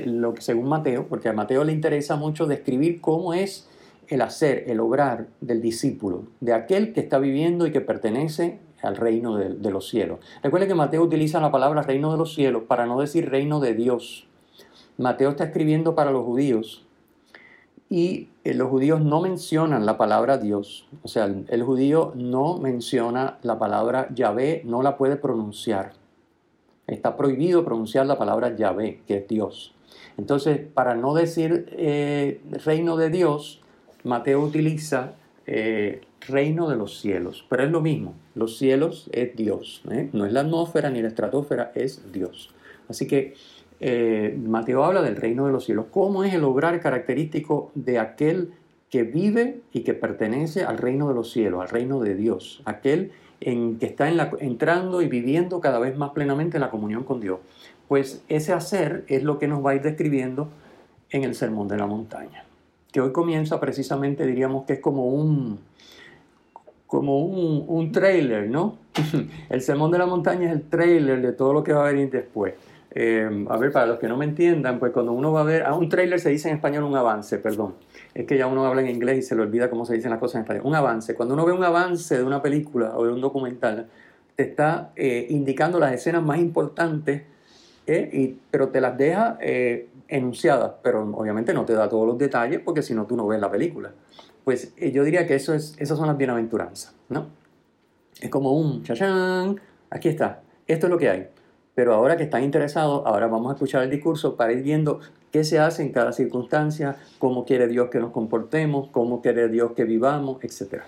lo 0.06 0.34
que 0.34 0.42
según 0.42 0.68
Mateo, 0.68 1.08
porque 1.08 1.30
a 1.30 1.34
Mateo 1.34 1.64
le 1.64 1.74
interesa 1.74 2.16
mucho 2.18 2.46
describir 2.46 3.02
cómo 3.02 3.34
es 3.34 3.68
el 4.10 4.22
hacer, 4.22 4.66
el 4.68 4.80
obrar 4.80 5.28
del 5.42 5.62
discípulo, 5.62 6.24
de 6.40 6.54
aquel 6.54 6.94
que 6.94 7.00
está 7.00 7.18
viviendo 7.18 7.66
y 7.66 7.72
que 7.72 7.82
pertenece 7.82 8.60
al 8.84 8.96
reino 8.96 9.36
de, 9.36 9.56
de 9.56 9.72
los 9.72 9.90
cielos. 9.90 10.20
Recuerde 10.44 10.68
que 10.68 10.76
Mateo 10.76 11.02
utiliza 11.02 11.42
la 11.42 11.52
palabra 11.52 11.82
reino 11.82 12.12
de 12.12 12.18
los 12.18 12.36
cielos 12.36 12.64
para 12.68 12.86
no 12.86 13.00
decir 13.00 13.30
reino 13.30 13.60
de 13.60 13.74
Dios. 13.74 14.28
Mateo 14.98 15.32
está 15.32 15.46
escribiendo 15.46 15.96
para 15.96 16.12
los 16.12 16.24
judíos 16.26 16.87
y 17.90 18.30
eh, 18.44 18.54
los 18.54 18.70
judíos 18.70 19.02
no 19.02 19.22
mencionan 19.22 19.86
la 19.86 19.98
palabra 19.98 20.38
Dios. 20.38 20.88
O 21.04 21.08
sea, 21.08 21.26
el, 21.26 21.64
judío 21.64 22.12
no 22.16 22.58
menciona 22.58 23.38
la 23.44 23.58
palabra 23.58 24.08
Yahvé, 24.14 24.62
no 24.66 24.82
la 24.82 24.98
puede 24.98 25.16
pronunciar. 25.16 25.94
Está 26.86 27.16
prohibido 27.16 27.64
pronunciar 27.64 28.06
la 28.06 28.18
palabra 28.18 28.56
Yahvé, 28.56 29.02
que 29.08 29.18
es 29.18 29.28
Dios. 29.28 29.74
Entonces, 30.18 30.60
para 30.74 30.96
no 30.96 31.14
decir 31.14 31.68
eh, 31.72 32.42
reino 32.66 32.98
de 32.98 33.10
Dios, 33.10 33.62
Mateo 34.04 34.42
utiliza 34.42 35.14
eh, 35.46 36.02
reino 36.28 36.70
de 36.70 36.76
los 36.76 37.00
cielos, 37.00 37.46
pero 37.50 37.64
es 37.64 37.72
lo 37.72 37.82
mismo. 37.82 38.16
Los 38.36 38.58
cielos 38.58 39.10
es 39.12 39.36
Dios, 39.36 39.82
no 40.14 40.26
es 40.26 40.34
la 40.34 40.42
atmósfera 40.42 40.90
ni 40.90 41.02
la 41.02 41.08
estratosfera, 41.08 41.72
es 41.76 42.12
Dios. 42.12 42.54
Así 42.90 43.08
que 43.08 43.36
eh, 43.80 44.38
Mateo 44.44 44.84
habla 44.84 45.02
del 45.02 45.16
reino 45.16 45.46
de 45.46 45.52
los 45.52 45.66
cielos. 45.66 45.86
¿Cómo 45.92 46.24
es 46.24 46.34
el 46.34 46.44
obrar 46.44 46.80
característico 46.80 47.72
de 47.76 48.00
aquel 48.00 48.54
que 48.90 49.04
vive 49.04 49.62
y 49.74 49.82
que 49.82 49.94
pertenece 49.94 50.64
al 50.64 50.78
reino 50.78 51.08
de 51.08 51.14
los 51.14 51.32
cielos, 51.32 51.62
al 51.62 51.70
reino 51.70 52.00
de 52.00 52.16
Dios? 52.16 52.62
Aquel 52.66 53.12
en 53.40 53.78
que 53.78 53.86
está 53.86 54.10
entrando 54.40 55.02
y 55.02 55.08
viviendo 55.08 55.62
cada 55.62 55.80
vez 55.80 55.96
más 55.96 56.12
plenamente 56.12 56.58
en 56.58 56.62
la 56.62 56.72
comunión 56.72 57.04
con 57.04 57.20
Dios. 57.20 57.40
Pues 57.88 58.24
ese 58.28 58.54
hacer 58.54 59.06
es 59.08 59.24
lo 59.24 59.40
que 59.40 59.48
nos 59.48 59.66
va 59.66 59.72
a 59.72 59.76
ir 59.76 59.82
describiendo 59.82 60.50
en 61.10 61.24
el 61.24 61.36
Sermón 61.36 61.68
de 61.68 61.78
la 61.78 61.86
Montaña, 61.86 62.44
que 62.92 63.00
hoy 63.00 63.12
comienza 63.14 63.60
precisamente, 63.60 64.26
diríamos 64.26 64.66
que 64.66 64.74
es 64.74 64.80
como 64.80 65.08
un, 65.08 65.60
como 66.86 67.20
un 67.20 67.92
trailer, 67.94 68.50
¿no? 68.50 68.78
el 69.50 69.62
Sermón 69.62 69.92
de 69.92 70.00
la 70.00 70.06
Montaña 70.06 70.50
es 70.50 70.52
el 70.54 70.64
trailer 70.64 71.22
de 71.22 71.32
todo 71.32 71.54
lo 71.54 71.64
que 71.64 71.72
va 71.72 71.88
a 71.88 71.92
venir 71.92 72.10
después. 72.10 72.56
Eh, 72.92 73.46
a 73.50 73.58
ver, 73.58 73.72
para 73.72 73.86
los 73.86 74.00
que 74.00 74.08
no 74.08 74.18
me 74.18 74.26
entiendan, 74.26 74.80
pues 74.80 74.92
cuando 74.92 75.12
uno 75.12 75.32
va 75.32 75.42
a 75.42 75.44
ver, 75.44 75.64
a 75.64 75.74
un 75.76 75.90
trailer 75.90 76.20
se 76.20 76.30
dice 76.30 76.50
en 76.50 76.56
español 76.56 76.84
un 76.84 76.96
avance, 76.96 77.38
perdón. 77.38 77.76
Es 78.14 78.26
que 78.26 78.38
ya 78.38 78.48
uno 78.48 78.66
habla 78.66 78.82
en 78.82 78.90
inglés 78.90 79.20
y 79.20 79.22
se 79.22 79.36
le 79.36 79.42
olvida 79.42 79.70
cómo 79.70 79.86
se 79.86 79.94
dicen 79.94 80.10
las 80.10 80.20
cosas 80.20 80.36
en 80.36 80.42
español. 80.42 80.64
Un 80.66 80.76
avance. 80.76 81.14
Cuando 81.16 81.34
uno 81.34 81.46
ve 81.46 81.52
un 81.52 81.64
avance 81.64 82.18
de 82.18 82.24
una 82.24 82.42
película 82.42 82.98
o 82.98 83.06
de 83.06 83.12
un 83.12 83.22
documental, 83.22 83.88
te 84.36 84.44
está 84.44 84.92
eh, 84.96 85.28
indicando 85.30 85.80
las 85.80 85.94
escenas 85.94 86.24
más 86.24 86.40
importantes, 86.40 87.24
eh, 87.86 88.10
y, 88.12 88.40
pero 88.52 88.70
te 88.70 88.82
las 88.82 88.98
deja 88.98 89.38
enunciadas, 90.10 90.74
pero 90.82 91.04
obviamente 91.16 91.54
no 91.54 91.66
te 91.66 91.74
da 91.74 91.90
todos 91.90 92.08
los 92.08 92.18
detalles 92.18 92.62
porque 92.62 92.82
si 92.82 92.94
no 92.94 93.06
tú 93.06 93.16
no 93.16 93.28
ves 93.28 93.40
la 93.40 93.52
película. 93.52 93.92
Pues 94.44 94.74
yo 94.78 95.04
diría 95.04 95.28
que 95.28 95.36
eso 95.36 95.54
es, 95.54 95.76
esas 95.78 95.98
son 95.98 96.08
las 96.08 96.18
bienaventuranzas, 96.18 96.96
¿no? 97.10 97.28
Es 98.22 98.30
como 98.30 98.54
un 98.54 98.84
chachán, 98.84 99.60
aquí 99.90 100.08
está, 100.08 100.42
esto 100.66 100.88
es 100.88 100.92
lo 100.92 100.98
que 100.98 101.10
hay 101.10 101.28
pero 101.78 101.94
ahora 101.94 102.18
que 102.18 102.24
están 102.24 102.44
interesados, 102.44 103.04
ahora 103.06 103.28
vamos 103.28 103.52
a 103.52 103.54
escuchar 103.54 103.84
el 103.84 103.92
discurso 103.92 104.36
para 104.36 104.52
ir 104.52 104.64
viendo 104.64 105.00
qué 105.32 105.44
se 105.44 105.60
hace 105.60 105.84
en 105.84 105.92
cada 105.92 106.12
circunstancia, 106.12 106.96
cómo 107.20 107.46
quiere 107.46 107.68
Dios 107.68 107.92
que 107.92 108.00
nos 108.00 108.10
comportemos, 108.10 108.88
cómo 108.90 109.22
quiere 109.22 109.48
Dios 109.48 109.74
que 109.74 109.84
vivamos, 109.84 110.44
etc. 110.44 110.82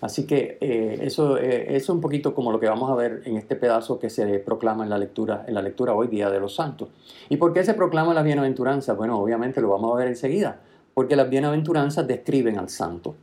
Así 0.00 0.26
que 0.26 0.58
eh, 0.60 0.98
eso, 1.02 1.38
eh, 1.38 1.76
es 1.76 1.88
un 1.88 2.00
poquito 2.00 2.34
como 2.34 2.50
lo 2.50 2.58
que 2.58 2.66
vamos 2.66 2.90
a 2.90 2.96
ver 2.96 3.22
en 3.26 3.36
este 3.36 3.54
pedazo 3.54 4.00
que 4.00 4.10
se 4.10 4.40
proclama 4.40 4.82
en 4.82 4.90
la 4.90 4.98
lectura, 4.98 5.44
en 5.46 5.54
la 5.54 5.62
lectura 5.62 5.94
hoy 5.94 6.08
día 6.08 6.28
de 6.30 6.40
los 6.40 6.56
santos. 6.56 6.88
¿Y 7.28 7.36
por 7.36 7.52
qué 7.52 7.62
se 7.62 7.74
proclama 7.74 8.12
la 8.12 8.24
bienaventuranza? 8.24 8.94
Bueno, 8.94 9.20
obviamente 9.20 9.60
lo 9.60 9.68
vamos 9.68 9.92
a 9.94 9.98
ver 9.98 10.08
enseguida, 10.08 10.58
porque 10.94 11.14
las 11.14 11.30
bienaventuranzas 11.30 12.08
describen 12.08 12.58
al 12.58 12.70
santo. 12.70 13.14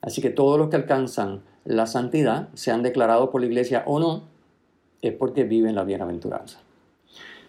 Así 0.00 0.22
que 0.22 0.30
todos 0.30 0.58
los 0.58 0.70
que 0.70 0.76
alcanzan 0.76 1.42
la 1.66 1.86
santidad, 1.86 2.48
sean 2.54 2.82
declarados 2.82 3.28
por 3.28 3.42
la 3.42 3.46
iglesia 3.46 3.82
o 3.84 4.00
no, 4.00 4.29
es 5.02 5.12
porque 5.14 5.44
viven 5.44 5.74
la 5.74 5.84
bienaventuranza. 5.84 6.60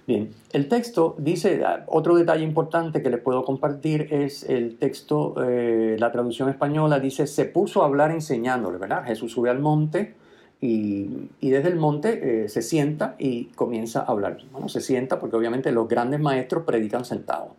Bien, 0.08 0.32
el 0.52 0.68
texto 0.68 1.16
dice, 1.20 1.62
otro 1.88 2.16
detalle 2.16 2.44
importante 2.44 3.04
que 3.04 3.10
les 3.10 3.20
puedo 3.20 3.46
compartir 3.46 4.08
es 4.12 4.44
el 4.50 4.78
texto, 4.78 5.36
eh, 5.44 5.96
la 6.00 6.12
traducción 6.12 6.50
española 6.50 7.00
dice, 7.00 7.28
se 7.28 7.46
puso 7.46 7.84
a 7.84 7.86
hablar 7.86 8.12
enseñándole, 8.12 8.80
¿verdad? 8.80 9.04
Jesús 9.06 9.32
sube 9.32 9.52
al 9.52 9.60
monte 9.60 10.16
y, 10.60 11.30
desde 11.40 11.70
el 11.70 11.76
monte 11.76 12.44
eh, 12.44 12.50
se 12.50 12.64
sienta 12.64 13.16
y 13.20 13.46
comienza 13.56 14.02
a 14.02 14.06
hablar. 14.06 14.40
Bueno, 14.52 14.70
se 14.70 14.82
sienta 14.82 15.20
porque 15.20 15.36
obviamente 15.36 15.72
los 15.72 15.88
grandes 15.88 16.20
maestros 16.20 16.64
predican 16.64 17.06
sentados. 17.06 17.50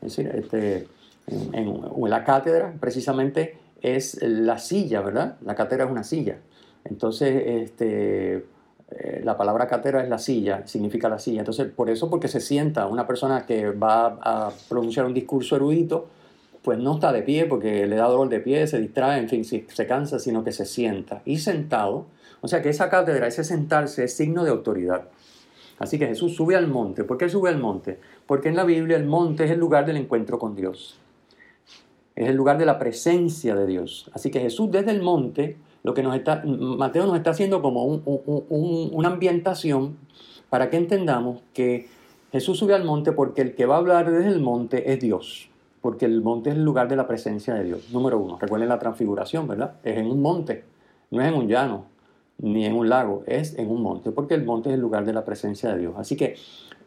Es 0.00 0.16
decir, 0.16 0.32
este, 0.34 0.88
en, 1.26 1.68
en 1.68 2.10
la 2.10 2.24
cátedra 2.24 2.74
precisamente 2.80 3.58
es 3.82 4.18
la 4.22 4.58
silla, 4.58 5.02
¿verdad? 5.02 5.36
La 5.44 5.54
cátedra 5.54 5.84
es 5.84 5.90
una 5.90 6.04
silla. 6.04 6.38
Entonces, 6.84 7.42
este, 7.46 8.44
eh, 8.98 9.20
la 9.24 9.36
palabra 9.36 9.66
cátedra 9.66 10.02
es 10.02 10.08
la 10.08 10.18
silla, 10.18 10.66
significa 10.66 11.08
la 11.08 11.18
silla. 11.18 11.40
Entonces, 11.40 11.68
por 11.70 11.90
eso, 11.90 12.10
porque 12.10 12.28
se 12.28 12.40
sienta 12.40 12.86
una 12.86 13.06
persona 13.06 13.46
que 13.46 13.70
va 13.70 14.18
a 14.22 14.52
pronunciar 14.68 15.06
un 15.06 15.14
discurso 15.14 15.56
erudito, 15.56 16.08
pues 16.62 16.78
no 16.78 16.94
está 16.94 17.12
de 17.12 17.22
pie 17.22 17.46
porque 17.46 17.86
le 17.86 17.96
da 17.96 18.06
dolor 18.06 18.28
de 18.28 18.40
pie, 18.40 18.66
se 18.66 18.78
distrae, 18.78 19.18
en 19.18 19.28
fin, 19.28 19.44
se 19.44 19.86
cansa, 19.86 20.18
sino 20.18 20.44
que 20.44 20.52
se 20.52 20.64
sienta. 20.64 21.22
Y 21.24 21.38
sentado, 21.38 22.06
o 22.40 22.48
sea 22.48 22.62
que 22.62 22.68
esa 22.68 22.88
cátedra, 22.88 23.26
ese 23.26 23.44
sentarse 23.44 24.04
es 24.04 24.16
signo 24.16 24.44
de 24.44 24.50
autoridad. 24.50 25.08
Así 25.78 25.98
que 25.98 26.06
Jesús 26.06 26.36
sube 26.36 26.54
al 26.54 26.68
monte. 26.68 27.02
¿Por 27.02 27.18
qué 27.18 27.28
sube 27.28 27.48
al 27.48 27.58
monte? 27.58 27.98
Porque 28.26 28.48
en 28.48 28.56
la 28.56 28.64
Biblia 28.64 28.96
el 28.96 29.04
monte 29.04 29.44
es 29.44 29.50
el 29.50 29.58
lugar 29.58 29.84
del 29.84 29.96
encuentro 29.96 30.38
con 30.38 30.54
Dios. 30.54 30.96
Es 32.14 32.28
el 32.28 32.36
lugar 32.36 32.58
de 32.58 32.66
la 32.66 32.78
presencia 32.78 33.56
de 33.56 33.66
Dios. 33.66 34.08
Así 34.12 34.30
que 34.30 34.38
Jesús 34.38 34.70
desde 34.70 34.92
el 34.92 35.02
monte 35.02 35.56
lo 35.82 35.94
que 35.94 36.02
nos 36.02 36.14
está, 36.14 36.42
Mateo 36.44 37.06
nos 37.06 37.16
está 37.16 37.30
haciendo 37.30 37.60
como 37.62 37.84
una 37.84 39.08
ambientación 39.08 39.96
para 40.50 40.70
que 40.70 40.76
entendamos 40.76 41.40
que 41.54 41.88
Jesús 42.30 42.58
sube 42.58 42.74
al 42.74 42.84
monte 42.84 43.12
porque 43.12 43.42
el 43.42 43.54
que 43.54 43.66
va 43.66 43.76
a 43.76 43.78
hablar 43.78 44.10
desde 44.10 44.28
el 44.28 44.40
monte 44.40 44.92
es 44.92 45.00
Dios, 45.00 45.50
porque 45.80 46.06
el 46.06 46.22
monte 46.22 46.50
es 46.50 46.56
el 46.56 46.64
lugar 46.64 46.88
de 46.88 46.96
la 46.96 47.06
presencia 47.06 47.54
de 47.54 47.64
Dios. 47.64 47.90
Número 47.92 48.18
uno, 48.18 48.38
recuerden 48.40 48.68
la 48.68 48.78
transfiguración, 48.78 49.48
¿verdad? 49.48 49.74
Es 49.82 49.98
en 49.98 50.10
un 50.10 50.22
monte, 50.22 50.64
no 51.10 51.20
es 51.20 51.28
en 51.28 51.34
un 51.34 51.48
llano, 51.48 51.86
ni 52.38 52.64
en 52.64 52.74
un 52.74 52.88
lago, 52.88 53.22
es 53.26 53.58
en 53.58 53.70
un 53.70 53.82
monte, 53.82 54.10
porque 54.12 54.34
el 54.34 54.44
monte 54.44 54.70
es 54.70 54.74
el 54.74 54.80
lugar 54.80 55.04
de 55.04 55.12
la 55.12 55.24
presencia 55.24 55.72
de 55.72 55.80
Dios. 55.80 55.94
Así 55.96 56.16
que 56.16 56.36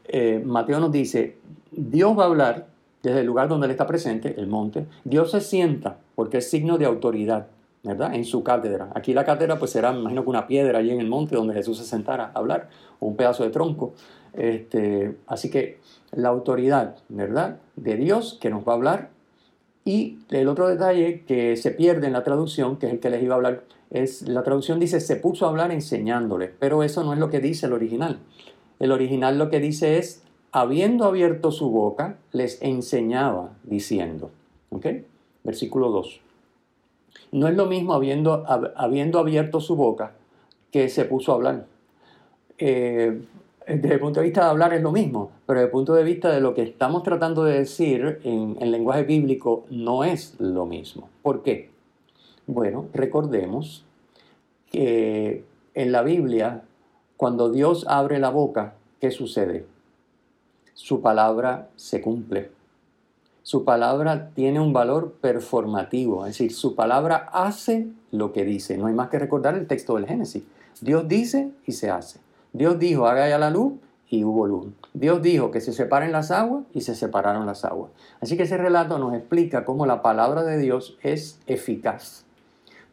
eh, 0.07 0.41
Mateo 0.43 0.79
nos 0.79 0.91
dice, 0.91 1.37
Dios 1.71 2.17
va 2.17 2.23
a 2.23 2.27
hablar 2.27 2.67
desde 3.03 3.19
el 3.19 3.25
lugar 3.27 3.47
donde 3.47 3.65
Él 3.65 3.71
está 3.71 3.85
presente, 3.85 4.33
el 4.37 4.47
monte, 4.47 4.87
Dios 5.03 5.31
se 5.31 5.41
sienta 5.41 5.97
porque 6.15 6.37
es 6.37 6.49
signo 6.49 6.77
de 6.77 6.85
autoridad. 6.85 7.47
¿Verdad? 7.85 8.15
En 8.15 8.25
su 8.25 8.43
cátedra. 8.43 8.89
Aquí 8.95 9.13
la 9.13 9.23
cátedra 9.23 9.57
pues 9.59 9.71
será, 9.71 9.91
me 9.93 9.99
imagino 9.99 10.23
que 10.23 10.29
una 10.29 10.47
piedra 10.47 10.79
allí 10.79 10.91
en 10.91 10.99
el 10.99 11.07
monte 11.07 11.35
donde 11.35 11.53
Jesús 11.53 11.77
se 11.77 11.85
sentara 11.85 12.31
a 12.33 12.39
hablar, 12.39 12.69
o 12.99 13.07
un 13.07 13.15
pedazo 13.15 13.43
de 13.43 13.51
tronco. 13.51 13.93
Este, 14.33 15.17
así 15.27 15.49
que 15.49 15.77
la 16.11 16.29
autoridad, 16.29 16.97
¿verdad? 17.09 17.59
De 17.75 17.95
Dios 17.95 18.37
que 18.41 18.49
nos 18.49 18.67
va 18.67 18.73
a 18.73 18.75
hablar. 18.75 19.09
Y 19.85 20.17
el 20.31 20.47
otro 20.47 20.67
detalle 20.67 21.23
que 21.27 21.55
se 21.57 21.69
pierde 21.69 22.07
en 22.07 22.13
la 22.13 22.23
traducción, 22.23 22.77
que 22.77 22.87
es 22.87 22.93
el 22.93 22.99
que 22.99 23.11
les 23.11 23.21
iba 23.21 23.35
a 23.35 23.37
hablar, 23.37 23.63
es 23.91 24.23
la 24.27 24.41
traducción 24.41 24.79
dice 24.79 24.99
se 24.99 25.15
puso 25.15 25.45
a 25.45 25.49
hablar 25.49 25.71
enseñándoles, 25.71 26.49
pero 26.59 26.81
eso 26.81 27.03
no 27.03 27.13
es 27.13 27.19
lo 27.19 27.29
que 27.29 27.39
dice 27.39 27.67
el 27.67 27.73
original. 27.73 28.19
El 28.79 28.91
original 28.91 29.37
lo 29.37 29.49
que 29.49 29.59
dice 29.59 29.99
es, 29.99 30.23
habiendo 30.51 31.05
abierto 31.05 31.51
su 31.51 31.69
boca, 31.69 32.17
les 32.31 32.61
enseñaba 32.63 33.51
diciendo. 33.63 34.31
¿Ok? 34.71 34.87
Versículo 35.43 35.91
2. 35.91 36.24
No 37.31 37.47
es 37.47 37.55
lo 37.55 37.65
mismo 37.65 37.93
habiendo, 37.93 38.43
habiendo 38.75 39.19
abierto 39.19 39.59
su 39.59 39.75
boca 39.75 40.13
que 40.71 40.89
se 40.89 41.05
puso 41.05 41.31
a 41.31 41.35
hablar. 41.35 41.65
Eh, 42.57 43.21
desde 43.67 43.93
el 43.95 43.99
punto 43.99 44.19
de 44.19 44.25
vista 44.25 44.43
de 44.43 44.49
hablar 44.51 44.73
es 44.73 44.81
lo 44.81 44.91
mismo, 44.91 45.31
pero 45.45 45.59
desde 45.59 45.67
el 45.67 45.71
punto 45.71 45.93
de 45.95 46.03
vista 46.03 46.29
de 46.29 46.39
lo 46.39 46.53
que 46.53 46.61
estamos 46.61 47.03
tratando 47.03 47.43
de 47.43 47.59
decir 47.59 48.19
en, 48.23 48.57
en 48.59 48.71
lenguaje 48.71 49.03
bíblico 49.03 49.65
no 49.69 50.03
es 50.03 50.35
lo 50.39 50.65
mismo. 50.65 51.09
¿Por 51.21 51.41
qué? 51.41 51.69
Bueno, 52.47 52.85
recordemos 52.93 53.85
que 54.71 55.43
en 55.73 55.91
la 55.91 56.03
Biblia, 56.03 56.63
cuando 57.17 57.49
Dios 57.49 57.85
abre 57.87 58.19
la 58.19 58.29
boca, 58.29 58.75
¿qué 59.01 59.11
sucede? 59.11 59.65
Su 60.73 61.01
palabra 61.01 61.69
se 61.75 62.01
cumple 62.01 62.51
su 63.45 63.63
palabra 63.63 64.31
tiene 64.33 64.59
un 64.59 64.73
valor 64.73 65.11
performativo, 65.21 66.25
es 66.25 66.31
decir, 66.31 66.51
su 66.51 66.73
palabra 66.73 67.29
hace 67.31 67.87
lo 68.09 68.33
que 68.33 68.43
dice. 68.43 68.75
No 68.75 68.87
hay 68.87 68.95
más 68.95 69.09
que 69.09 69.19
recordar 69.19 69.53
el 69.53 69.67
texto 69.67 69.93
del 69.97 70.07
Génesis. 70.07 70.41
Dios 70.81 71.07
dice 71.07 71.51
y 71.63 71.73
se 71.73 71.91
hace. 71.91 72.19
Dios 72.53 72.79
dijo, 72.79 73.05
haga 73.05 73.29
ya 73.29 73.37
la 73.37 73.51
luz 73.51 73.73
y 74.09 74.23
hubo 74.23 74.47
luz. 74.47 74.73
Dios 74.95 75.21
dijo 75.21 75.51
que 75.51 75.61
se 75.61 75.73
separen 75.73 76.11
las 76.11 76.31
aguas 76.31 76.63
y 76.73 76.81
se 76.81 76.95
separaron 76.95 77.45
las 77.45 77.65
aguas. 77.65 77.91
Así 78.19 78.35
que 78.35 78.43
ese 78.43 78.57
relato 78.57 78.97
nos 78.97 79.13
explica 79.13 79.63
cómo 79.63 79.85
la 79.85 80.01
palabra 80.01 80.41
de 80.41 80.57
Dios 80.57 80.97
es 81.03 81.39
eficaz. 81.45 82.25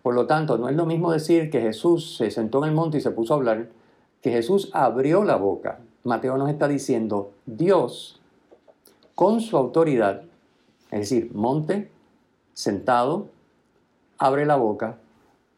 Por 0.02 0.12
lo 0.12 0.26
tanto, 0.26 0.58
no 0.58 0.68
es 0.68 0.76
lo 0.76 0.84
mismo 0.84 1.12
decir 1.12 1.48
que 1.48 1.62
Jesús 1.62 2.18
se 2.18 2.30
sentó 2.30 2.62
en 2.62 2.68
el 2.68 2.74
monte 2.74 2.98
y 2.98 3.00
se 3.00 3.10
puso 3.10 3.32
a 3.32 3.36
hablar, 3.38 3.68
que 4.20 4.30
Jesús 4.30 4.68
abrió 4.74 5.24
la 5.24 5.36
boca. 5.36 5.78
Mateo 6.04 6.36
nos 6.36 6.50
está 6.50 6.68
diciendo, 6.68 7.30
Dios, 7.46 8.20
con 9.14 9.40
su 9.40 9.56
autoridad, 9.56 10.24
es 10.92 11.00
decir, 11.00 11.30
monte, 11.34 11.90
sentado, 12.52 13.28
abre 14.18 14.44
la 14.44 14.56
boca, 14.56 14.98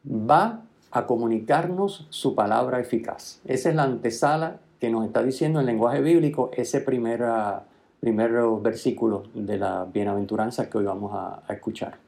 va 0.08 0.62
a 0.92 1.06
comunicarnos 1.06 2.06
su 2.08 2.36
palabra 2.36 2.78
eficaz. 2.78 3.40
Esa 3.44 3.68
es 3.68 3.74
la 3.74 3.82
antesala 3.82 4.60
que 4.78 4.90
nos 4.90 5.04
está 5.04 5.24
diciendo 5.24 5.58
en 5.58 5.66
lenguaje 5.66 6.00
bíblico 6.00 6.50
ese 6.54 6.80
primer, 6.80 7.24
primer 7.98 8.32
versículo 8.62 9.24
de 9.34 9.58
la 9.58 9.86
bienaventuranza 9.92 10.70
que 10.70 10.78
hoy 10.78 10.84
vamos 10.84 11.10
a, 11.12 11.42
escuchar. 11.52 11.98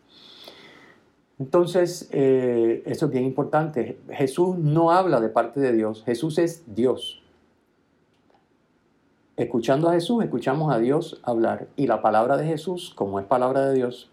Entonces, 1.41 2.09
eh, 2.13 2.85
eso 2.87 3.07
es 3.07 3.13
bien 3.13 3.25
importante. 3.25 3.99
Jesús 4.11 4.57
no 4.57 4.93
habla 4.93 5.21
de 5.21 5.31
parte 5.31 5.59
de 5.59 5.73
Dios, 5.73 6.05
Jesús 6.05 6.39
es 6.39 6.63
Dios. 6.73 7.26
Escuchando 9.37 9.91
a 9.91 9.93
Jesús, 9.93 10.25
escuchamos 10.25 10.75
a 10.75 10.79
Dios 10.79 11.21
hablar 11.23 11.67
y 11.77 11.87
la 11.87 12.01
palabra 12.01 12.39
de 12.39 12.47
Jesús, 12.47 12.95
como 12.97 13.21
es 13.21 13.27
palabra 13.27 13.67
de 13.67 13.75
Dios, 13.75 14.09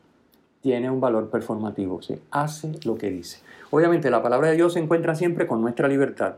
tiene 0.59 0.89
un 0.89 0.99
valor 0.99 1.29
performativo, 1.29 2.01
se 2.01 2.19
hace 2.29 2.73
lo 2.83 2.97
que 2.97 3.09
dice. 3.09 3.39
Obviamente 3.71 4.11
la 4.11 4.21
palabra 4.21 4.49
de 4.49 4.55
Dios 4.55 4.73
se 4.73 4.79
encuentra 4.79 5.15
siempre 5.15 5.47
con 5.47 5.61
nuestra 5.61 5.87
libertad 5.87 6.35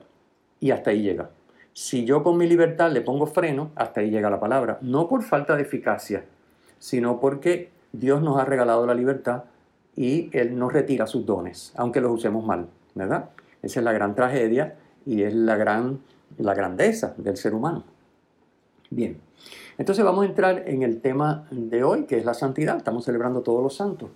y 0.59 0.69
hasta 0.69 0.91
ahí 0.91 1.01
llega. 1.01 1.31
Si 1.73 2.05
yo 2.05 2.21
con 2.21 2.37
mi 2.37 2.45
libertad 2.45 2.91
le 2.91 3.01
pongo 3.01 3.25
freno, 3.25 3.71
hasta 3.73 4.01
ahí 4.01 4.11
llega 4.11 4.29
la 4.29 4.39
palabra. 4.39 4.77
No 4.81 5.07
por 5.07 5.23
falta 5.23 5.55
de 5.55 5.63
eficacia, 5.63 6.23
sino 6.77 7.19
porque 7.19 7.71
Dios 7.91 8.21
nos 8.21 8.37
ha 8.37 8.45
regalado 8.45 8.85
la 8.85 8.93
libertad 8.93 9.45
y 9.95 10.29
Él 10.31 10.59
nos 10.59 10.71
retira 10.71 11.07
sus 11.07 11.25
dones, 11.25 11.73
aunque 11.75 12.01
los 12.01 12.11
usemos 12.11 12.45
mal, 12.45 12.67
¿verdad? 12.93 13.29
Esa 13.63 13.79
es 13.79 13.83
la 13.83 13.93
gran 13.93 14.13
tragedia 14.13 14.75
y 15.07 15.23
es 15.23 15.33
la, 15.33 15.55
gran, 15.55 16.01
la 16.37 16.53
grandeza 16.53 17.15
del 17.17 17.35
ser 17.35 17.55
humano. 17.55 17.94
Bien, 18.89 19.19
entonces 19.77 20.05
vamos 20.05 20.23
a 20.23 20.29
entrar 20.29 20.63
en 20.67 20.83
el 20.83 21.01
tema 21.01 21.47
de 21.51 21.83
hoy, 21.83 22.05
que 22.05 22.17
es 22.17 22.25
la 22.25 22.33
santidad. 22.33 22.77
Estamos 22.77 23.05
celebrando 23.05 23.41
todos 23.41 23.61
los 23.63 23.75
santos. 23.75 24.09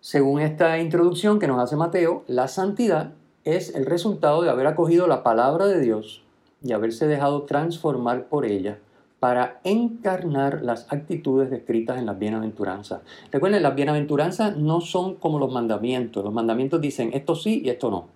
Según 0.00 0.40
esta 0.40 0.78
introducción 0.78 1.38
que 1.38 1.46
nos 1.46 1.60
hace 1.60 1.76
Mateo, 1.76 2.24
la 2.26 2.48
santidad 2.48 3.12
es 3.44 3.74
el 3.74 3.86
resultado 3.86 4.42
de 4.42 4.50
haber 4.50 4.66
acogido 4.66 5.06
la 5.06 5.22
palabra 5.22 5.66
de 5.66 5.80
Dios 5.80 6.22
y 6.62 6.72
haberse 6.72 7.06
dejado 7.06 7.42
transformar 7.42 8.26
por 8.26 8.44
ella 8.44 8.78
para 9.22 9.60
encarnar 9.62 10.62
las 10.62 10.92
actitudes 10.92 11.48
descritas 11.48 11.98
en 11.98 12.06
las 12.06 12.18
bienaventuranzas. 12.18 13.02
Recuerden, 13.30 13.62
las 13.62 13.76
bienaventuranzas 13.76 14.56
no 14.56 14.80
son 14.80 15.14
como 15.14 15.38
los 15.38 15.52
mandamientos. 15.52 16.24
Los 16.24 16.32
mandamientos 16.32 16.80
dicen 16.80 17.10
esto 17.12 17.36
sí 17.36 17.62
y 17.64 17.70
esto 17.70 17.88
no. 17.88 18.08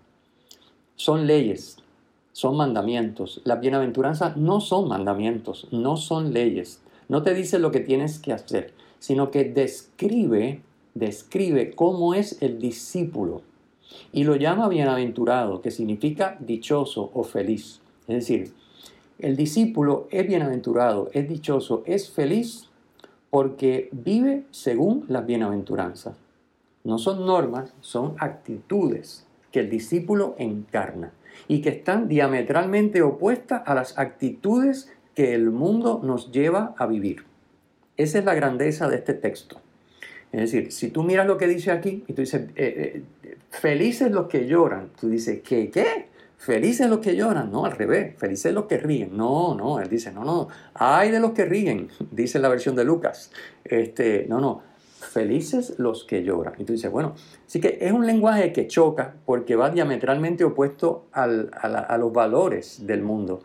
Son 0.97 1.27
leyes, 1.27 1.77
son 2.37 2.59
mandamientos. 2.59 3.41
Las 3.45 3.61
bienaventuranzas 3.61 4.37
no 4.37 4.61
son 4.61 4.89
mandamientos, 4.89 5.69
no 5.71 5.97
son 5.97 6.35
leyes. 6.35 6.83
No 7.09 7.23
te 7.23 7.33
dice 7.33 7.59
lo 7.59 7.71
que 7.71 7.81
tienes 7.81 8.19
que 8.19 8.35
hacer, 8.35 8.75
sino 8.99 9.31
que 9.31 9.45
describe, 9.45 10.61
describe 10.93 11.71
cómo 11.75 12.13
es 12.13 12.43
el 12.43 12.59
discípulo 12.59 13.41
y 14.13 14.25
lo 14.25 14.37
llama 14.37 14.69
bienaventurado, 14.69 15.63
que 15.63 15.71
significa 15.71 16.37
dichoso 16.39 17.11
o 17.15 17.25
feliz. 17.25 17.81
Es 18.07 18.17
decir, 18.17 18.53
el 19.19 19.35
discípulo 19.35 20.07
es 20.11 20.29
bienaventurado, 20.29 21.09
es 21.15 21.27
dichoso, 21.27 21.85
es 21.87 22.11
feliz 22.11 22.69
porque 23.31 23.89
vive 23.93 24.45
según 24.51 25.07
las 25.09 25.25
bienaventuranzas. 25.25 26.19
No 26.85 26.99
son 26.99 27.25
normas, 27.25 27.73
son 27.81 28.15
actitudes 28.19 29.27
que 29.51 29.61
el 29.61 29.71
discípulo 29.71 30.35
encarna 30.37 31.15
y 31.49 31.61
que 31.63 31.71
están 31.71 32.09
diametralmente 32.09 33.03
opuestas 33.03 33.63
a 33.67 33.75
las 33.75 33.99
actitudes 33.99 34.93
que 35.15 35.35
el 35.35 35.51
mundo 35.51 36.01
nos 36.03 36.31
lleva 36.31 36.75
a 36.79 36.87
vivir. 36.87 37.25
Esa 37.97 38.19
es 38.19 38.25
la 38.25 38.35
grandeza 38.35 38.89
de 38.89 38.97
este 38.97 39.15
texto. 39.15 39.61
Es 40.33 40.53
decir, 40.53 40.73
si 40.73 40.91
tú 40.91 41.03
miras 41.03 41.27
lo 41.27 41.39
que 41.39 41.47
dice 41.47 41.71
aquí 41.71 42.05
y 42.07 42.13
tú 42.13 42.21
dices, 42.21 42.49
eh, 42.57 43.03
eh, 43.25 43.37
felices 43.49 44.11
los 44.11 44.27
que 44.27 44.47
lloran, 44.47 44.91
tú 45.01 45.09
dices, 45.09 45.41
¿qué? 45.43 45.71
¿Qué? 45.71 46.09
Felices 46.37 46.91
los 46.91 46.99
que 46.99 47.17
lloran, 47.17 47.51
no, 47.51 47.65
al 47.65 47.73
revés, 47.73 48.15
felices 48.19 48.53
los 48.53 48.67
que 48.67 48.77
ríen. 48.77 49.17
No, 49.17 49.55
no, 49.55 49.81
él 49.81 49.89
dice, 49.89 50.13
no, 50.13 50.25
no, 50.25 50.49
hay 50.75 51.11
de 51.11 51.21
los 51.21 51.31
que 51.31 51.47
ríen, 51.47 51.89
dice 52.11 52.39
la 52.39 52.49
versión 52.49 52.77
de 52.77 52.85
Lucas. 52.85 53.31
Este, 53.65 54.27
no, 54.29 54.41
no, 54.41 54.63
felices 55.09 55.75
los 55.79 56.05
que 56.05 56.23
lloran. 56.23 56.55
Y 56.59 56.65
tú 56.65 56.73
dices, 56.73 56.91
bueno, 56.91 57.15
sí 57.47 57.61
que 57.61 57.79
es 57.81 57.93
un 57.93 58.07
lenguaje 58.07 58.53
que 58.53 58.67
choca 58.67 59.15
porque 59.25 59.57
va 59.57 59.71
diametralmente 59.71 60.45
opuesto 60.45 61.07
a, 61.13 61.27
los 61.27 62.13
valores 62.13 62.87
del 62.87 63.03
mundo. 63.03 63.43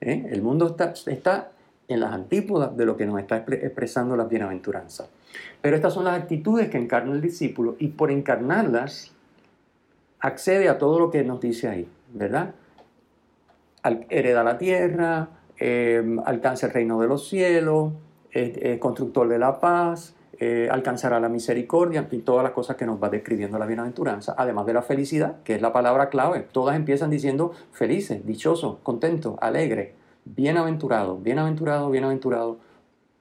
¿eh? 0.00 0.26
El 0.30 0.42
mundo 0.42 0.68
está, 0.68 0.94
está 1.06 1.52
en 1.88 2.00
las 2.00 2.12
antípodas 2.12 2.76
de 2.76 2.86
lo 2.86 2.96
que 2.96 3.06
nos 3.06 3.20
está 3.20 3.38
expresando 3.38 4.16
la 4.16 4.24
bienaventuranza. 4.24 5.06
Pero 5.60 5.76
estas 5.76 5.94
son 5.94 6.04
las 6.04 6.20
actitudes 6.20 6.68
que 6.68 6.78
encarna 6.78 7.12
el 7.12 7.20
discípulo 7.20 7.76
y 7.78 7.88
por 7.88 8.10
encarnarlas 8.10 9.12
accede 10.20 10.68
a 10.68 10.78
todo 10.78 10.98
lo 10.98 11.10
que 11.10 11.22
nos 11.24 11.40
dice 11.40 11.68
ahí, 11.68 11.88
¿verdad? 12.12 12.54
hereda 14.08 14.42
la 14.42 14.56
tierra, 14.56 15.28
em, 15.58 16.18
alcanza 16.20 16.66
el 16.66 16.72
reino 16.72 16.98
de 17.00 17.08
los 17.08 17.28
cielos, 17.28 17.92
es, 18.30 18.78
constructor 18.78 19.28
de 19.28 19.38
la 19.38 19.60
paz, 19.60 20.14
eh, 20.40 20.68
alcanzará 20.70 21.20
la 21.20 21.28
misericordia, 21.28 22.08
y 22.10 22.18
todas 22.18 22.42
las 22.42 22.52
cosas 22.52 22.76
que 22.76 22.86
nos 22.86 23.02
va 23.02 23.08
describiendo 23.08 23.58
la 23.58 23.66
bienaventuranza, 23.66 24.34
además 24.36 24.66
de 24.66 24.74
la 24.74 24.82
felicidad, 24.82 25.42
que 25.42 25.54
es 25.54 25.62
la 25.62 25.72
palabra 25.72 26.08
clave. 26.08 26.46
Todas 26.52 26.76
empiezan 26.76 27.10
diciendo 27.10 27.52
felices, 27.72 28.24
dichosos, 28.26 28.78
contentos, 28.82 29.36
alegres, 29.40 29.92
bienaventurado, 30.24 31.18
bienaventurado, 31.18 31.90
bienaventurado, 31.90 32.58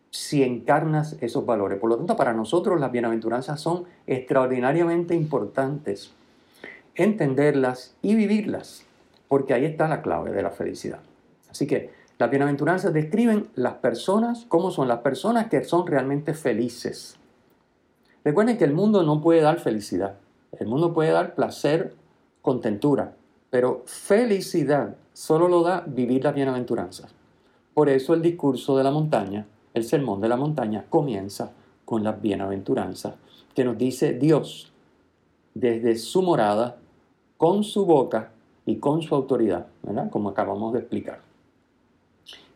si 0.10 0.44
encarnas 0.44 1.18
esos 1.22 1.46
valores. 1.46 1.80
Por 1.80 1.90
lo 1.90 1.98
tanto, 1.98 2.16
para 2.16 2.34
nosotros 2.34 2.80
las 2.80 2.92
bienaventuranzas 2.92 3.60
son 3.60 3.86
extraordinariamente 4.06 5.16
importantes 5.16 6.14
entenderlas 6.96 7.96
y 8.02 8.16
vivirlas, 8.16 8.86
porque 9.28 9.54
ahí 9.54 9.66
está 9.66 9.88
la 9.88 10.02
clave 10.02 10.32
de 10.32 10.44
la 10.44 10.52
felicidad. 10.52 11.00
Así 11.50 11.68
que 11.68 11.92
las 12.24 12.32
bienaventuranzas 12.32 12.94
describen 12.94 13.50
las 13.56 13.74
personas, 13.74 14.46
cómo 14.48 14.72
son 14.72 14.88
las 14.88 15.00
personas 15.00 15.50
que 15.50 15.62
son 15.66 15.86
realmente 15.86 16.34
felices. 16.34 17.18
Recuerden 18.24 18.58
que 18.58 18.64
el 18.64 18.72
mundo 18.72 19.04
no 19.04 19.20
puede 19.20 19.42
dar 19.42 19.60
felicidad, 19.60 20.16
el 20.58 20.68
mundo 20.68 20.94
puede 20.94 21.12
dar 21.12 21.36
placer, 21.36 21.94
contentura, 22.42 23.16
pero 23.50 23.84
felicidad 23.86 24.96
solo 25.12 25.50
lo 25.50 25.64
da 25.64 25.84
vivir 25.86 26.24
las 26.24 26.34
bienaventuranzas. 26.34 27.14
Por 27.74 27.90
eso 27.90 28.14
el 28.14 28.22
discurso 28.22 28.78
de 28.78 28.86
la 28.86 28.92
montaña 28.92 29.46
el 29.74 29.84
sermón 29.84 30.22
de 30.22 30.30
la 30.30 30.38
montaña 30.38 30.86
comienza 30.90 31.52
con 31.84 32.06
las 32.06 32.22
bienaventuranzas, 32.22 33.16
que 33.54 33.66
nos 33.66 33.78
dice 33.78 34.14
Dios 34.14 34.72
desde 35.54 35.98
su 35.98 36.22
morada, 36.22 36.78
con 37.38 37.66
su 37.66 37.86
boca 37.86 38.32
y 38.66 38.78
con 38.78 39.02
su 39.02 39.14
autoridad, 39.14 39.68
¿verdad? 39.82 40.10
Como 40.10 40.30
acabamos 40.30 40.72
de 40.72 40.80
explicar. 40.80 41.33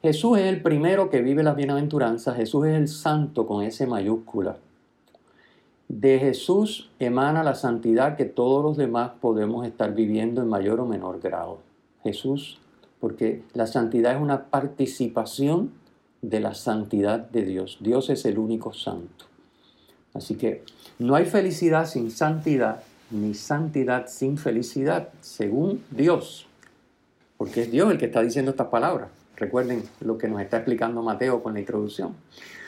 Jesús 0.08 0.38
es 0.38 0.46
el 0.46 0.62
primero 0.62 1.10
que 1.10 1.22
vive 1.22 1.44
las 1.44 1.58
bienaventuranzas, 1.58 2.38
Jesús 2.38 2.68
es 2.68 2.76
el 2.76 2.88
santo 2.88 3.46
con 3.46 3.62
ese 3.62 3.88
mayúscula. 3.88 4.56
De 5.90 6.18
Jesús 6.18 6.90
emana 6.98 7.44
la 7.44 7.56
santidad 7.56 8.16
que 8.16 8.24
todos 8.24 8.64
los 8.64 8.78
demás 8.78 9.12
podemos 9.20 9.68
estar 9.68 9.94
viviendo 9.94 10.42
en 10.42 10.48
mayor 10.48 10.80
o 10.80 10.86
menor 10.86 11.20
grado. 11.20 11.60
Jesús, 12.04 12.58
porque 13.02 13.44
la 13.54 13.68
santidad 13.68 14.16
es 14.16 14.22
una 14.22 14.46
participación 14.46 15.74
de 16.22 16.40
la 16.40 16.54
santidad 16.54 17.20
de 17.20 17.44
Dios. 17.44 17.78
Dios 17.82 18.10
es 18.10 18.24
el 18.24 18.40
único 18.40 18.72
santo. 18.72 19.26
Así 20.14 20.36
que 20.36 20.64
no 21.00 21.16
hay 21.16 21.26
felicidad 21.26 21.86
sin 21.86 22.12
santidad, 22.12 22.82
ni 23.12 23.34
santidad 23.34 24.08
sin 24.08 24.38
felicidad, 24.38 25.10
según 25.20 25.84
Dios. 25.92 26.48
Porque 27.36 27.64
es 27.64 27.72
Dios 27.72 27.92
el 27.92 27.98
que 27.98 28.06
está 28.06 28.22
diciendo 28.22 28.52
estas 28.52 28.68
palabras. 28.68 29.10
Recuerden 29.38 29.84
lo 30.02 30.18
que 30.18 30.28
nos 30.28 30.42
está 30.42 30.58
explicando 30.58 31.02
Mateo 31.02 31.42
con 31.42 31.54
la 31.54 31.60
introducción. 31.60 32.16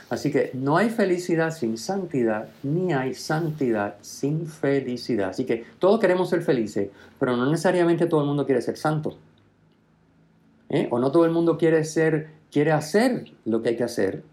Así 0.10 0.32
que 0.32 0.52
no 0.54 0.78
hay 0.78 0.90
felicidad 0.90 1.52
sin 1.52 1.78
santidad, 1.78 2.50
ni 2.64 2.94
hay 2.94 3.14
santidad 3.14 3.98
sin 4.02 4.48
felicidad. 4.48 5.30
Así 5.30 5.46
que 5.46 5.66
todos 5.78 6.00
queremos 6.00 6.30
ser 6.30 6.42
felices, 6.42 6.90
pero 7.20 7.38
no 7.38 7.46
necesariamente 7.50 8.08
todo 8.08 8.22
el 8.22 8.28
mundo 8.28 8.46
quiere 8.46 8.62
ser 8.62 8.78
santo. 8.78 9.18
¿Eh? 10.70 10.88
O 10.92 11.00
no 11.00 11.12
todo 11.12 11.26
el 11.26 11.32
mundo 11.32 11.58
quiere 11.58 11.84
ser 11.84 12.40
quiere 12.52 12.72
hacer 12.72 13.32
lo 13.46 13.62
que 13.62 13.70
hay 13.70 13.76
que 13.76 13.84
hacer, 13.84 14.24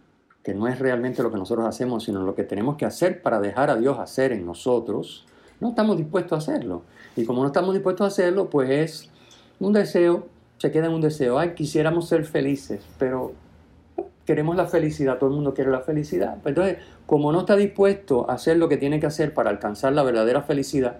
que 0.43 0.55
no 0.55 0.69
es 0.69 0.79
realmente 0.79 1.23
lo 1.23 1.31
que 1.31 1.39
nosotros 1.39 1.67
hacemos, 1.67 2.05
sino 2.05 2.23
lo 2.23 2.35
que 2.35 2.45
tenemos 2.45 2.77
que 2.77 2.87
hacer 2.87 3.23
para 3.23 3.41
dejar 3.41 3.71
a 3.71 3.77
Dios 3.77 3.99
hacer 3.99 4.33
en 4.33 4.47
nosotros, 4.47 5.27
no 5.61 5.71
estamos 5.71 5.97
dispuestos 5.97 6.33
a 6.33 6.53
hacerlo. 6.53 6.83
Y 7.17 7.25
como 7.25 7.43
no 7.43 7.49
estamos 7.49 7.75
dispuestos 7.75 8.05
a 8.05 8.09
hacerlo, 8.09 8.49
pues 8.51 8.71
es 8.71 9.11
un 9.59 9.73
deseo 9.73 10.27
se 10.59 10.71
queda 10.71 10.87
en 10.87 10.93
un 10.93 11.01
deseo, 11.01 11.39
ay, 11.39 11.55
quisiéramos 11.55 12.09
ser 12.09 12.25
felices, 12.25 12.81
pero 12.99 13.33
queremos 14.25 14.57
la 14.57 14.67
felicidad, 14.67 15.19
todo 15.19 15.31
el 15.31 15.37
mundo 15.37 15.55
quiere 15.55 15.71
la 15.71 15.81
felicidad. 15.81 16.39
Entonces, 16.45 16.79
como 17.07 17.31
no 17.33 17.41
está 17.41 17.57
dispuesto 17.57 18.29
a 18.29 18.35
hacer 18.35 18.57
lo 18.57 18.69
que 18.69 18.77
tiene 18.77 18.99
que 18.99 19.07
hacer 19.07 19.35
para 19.35 19.51
alcanzar 19.51 19.93
la 19.93 20.03
verdadera 20.03 20.43
felicidad, 20.43 20.99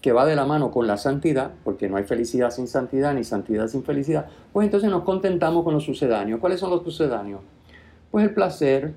que 0.00 0.12
va 0.12 0.26
de 0.26 0.36
la 0.36 0.44
mano 0.44 0.70
con 0.70 0.86
la 0.86 0.96
santidad, 0.96 1.52
porque 1.64 1.88
no 1.88 1.96
hay 1.96 2.04
felicidad 2.04 2.50
sin 2.50 2.68
santidad 2.68 3.14
ni 3.14 3.24
santidad 3.24 3.68
sin 3.68 3.82
felicidad, 3.82 4.26
pues 4.52 4.66
entonces 4.66 4.90
nos 4.90 5.04
contentamos 5.04 5.64
con 5.64 5.74
los 5.74 5.84
sucedáneos. 5.84 6.40
¿Cuáles 6.40 6.60
son 6.60 6.70
los 6.70 6.82
sucedáneos? 6.82 7.40
Pues 8.10 8.24
el 8.24 8.34
placer, 8.34 8.94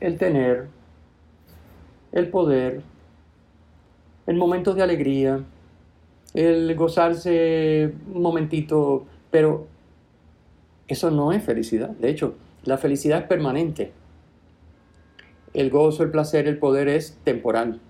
el 0.00 0.18
tener, 0.18 0.68
el 2.12 2.28
poder, 2.28 2.82
el 4.26 4.36
momento 4.36 4.74
de 4.74 4.82
alegría, 4.82 5.40
el 6.36 6.74
gozarse 6.76 7.92
un 8.12 8.20
momentito, 8.22 9.06
pero 9.30 9.66
eso 10.86 11.10
no 11.10 11.32
es 11.32 11.42
felicidad. 11.42 11.90
De 11.90 12.10
hecho, 12.10 12.34
la 12.64 12.76
felicidad 12.76 13.20
es 13.20 13.24
permanente. 13.24 13.92
El 15.54 15.70
gozo, 15.70 16.02
el 16.02 16.10
placer, 16.10 16.46
el 16.46 16.58
poder 16.58 16.88
es 16.88 17.18
temporal. 17.24 17.80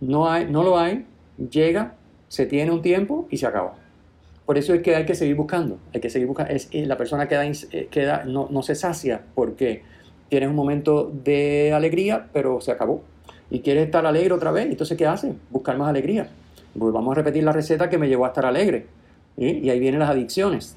No, 0.00 0.28
hay, 0.28 0.50
no 0.50 0.64
lo 0.64 0.78
hay, 0.78 1.06
llega, 1.50 1.94
se 2.26 2.46
tiene 2.46 2.72
un 2.72 2.82
tiempo 2.82 3.28
y 3.30 3.36
se 3.36 3.46
acaba. 3.46 3.74
Por 4.44 4.58
eso 4.58 4.74
es 4.74 4.82
que 4.82 4.96
hay 4.96 5.06
que 5.06 5.14
seguir 5.14 5.36
buscando, 5.36 5.78
hay 5.94 6.00
que 6.00 6.10
seguir 6.10 6.26
buscando. 6.26 6.52
Es, 6.52 6.68
la 6.72 6.96
persona 6.96 7.28
queda, 7.28 7.46
eh, 7.46 7.88
queda, 7.90 8.24
no, 8.24 8.48
no 8.50 8.62
se 8.62 8.74
sacia 8.74 9.22
porque 9.34 9.82
tienes 10.28 10.48
un 10.48 10.56
momento 10.56 11.12
de 11.12 11.72
alegría, 11.72 12.28
pero 12.32 12.60
se 12.60 12.72
acabó. 12.72 13.02
Y 13.50 13.60
quieres 13.60 13.86
estar 13.86 14.04
alegre 14.04 14.34
otra 14.34 14.50
vez, 14.50 14.66
entonces 14.66 14.98
¿qué 14.98 15.06
hace? 15.06 15.34
Buscar 15.50 15.78
más 15.78 15.88
alegría. 15.88 16.28
Pues 16.78 16.92
vamos 16.92 17.12
a 17.12 17.14
repetir 17.14 17.44
la 17.44 17.52
receta 17.52 17.88
que 17.88 17.98
me 17.98 18.08
llevó 18.08 18.24
a 18.24 18.28
estar 18.28 18.46
alegre. 18.46 18.86
Y 19.36 19.70
ahí 19.70 19.78
vienen 19.78 20.00
las 20.00 20.10
adicciones. 20.10 20.76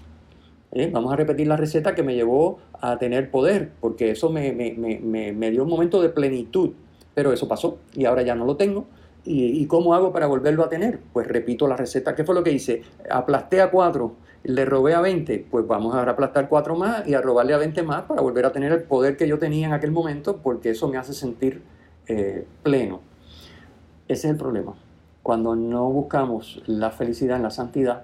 Vamos 0.92 1.12
a 1.12 1.16
repetir 1.16 1.48
la 1.48 1.58
receta 1.58 1.96
que 1.96 2.04
me 2.04 2.16
llevó 2.16 2.60
a 2.80 2.98
tener 2.98 3.30
poder, 3.30 3.72
porque 3.82 4.12
eso 4.12 4.30
me, 4.30 4.54
me, 4.54 4.72
me, 4.72 5.34
me, 5.34 5.52
dio 5.52 5.64
un 5.64 5.70
momento 5.70 6.02
de 6.02 6.10
plenitud. 6.10 6.72
Pero 7.14 7.34
eso 7.34 7.48
pasó 7.48 7.78
y 7.94 8.06
ahora 8.06 8.22
ya 8.22 8.36
no 8.36 8.46
lo 8.46 8.56
tengo. 8.56 8.86
¿Y, 9.24 9.66
cómo 9.68 9.94
hago 9.94 10.12
para 10.12 10.26
volverlo 10.28 10.64
a 10.64 10.70
tener? 10.70 11.00
Pues 11.14 11.28
repito 11.28 11.68
la 11.68 11.76
receta. 11.76 12.16
¿Qué 12.16 12.24
fue 12.24 12.34
lo 12.34 12.44
que 12.44 12.52
hice? 12.52 12.82
Aplasté 13.10 13.62
a 13.62 13.70
4, 13.70 14.16
le 14.44 14.66
robé 14.66 14.96
a 14.96 15.02
20, 15.02 15.46
pues 15.52 15.68
vamos 15.68 15.94
a 15.94 16.02
aplastar 16.02 16.50
4 16.50 16.76
más 16.76 17.08
y 17.08 17.14
a 17.14 17.22
robarle 17.22 17.54
a 17.54 17.58
20 17.58 17.84
más 17.84 18.04
para 18.04 18.22
volver 18.22 18.46
a 18.46 18.52
tener 18.52 18.72
el 18.72 18.84
poder 18.84 19.18
que 19.18 19.28
yo 19.28 19.38
tenía 19.38 19.68
en 19.68 19.74
aquel 19.74 19.92
momento, 19.92 20.38
porque 20.38 20.72
eso 20.72 20.88
me 20.88 20.98
hace 20.98 21.14
sentir 21.14 21.62
eh, 22.08 22.46
pleno. 22.64 23.02
Ese 24.08 24.28
es 24.28 24.32
el 24.32 24.38
problema. 24.38 24.74
Cuando 25.24 25.56
no 25.56 25.90
buscamos 25.90 26.62
la 26.66 26.92
felicidad 26.92 27.38
en 27.38 27.44
la 27.44 27.52
santidad, 27.52 28.04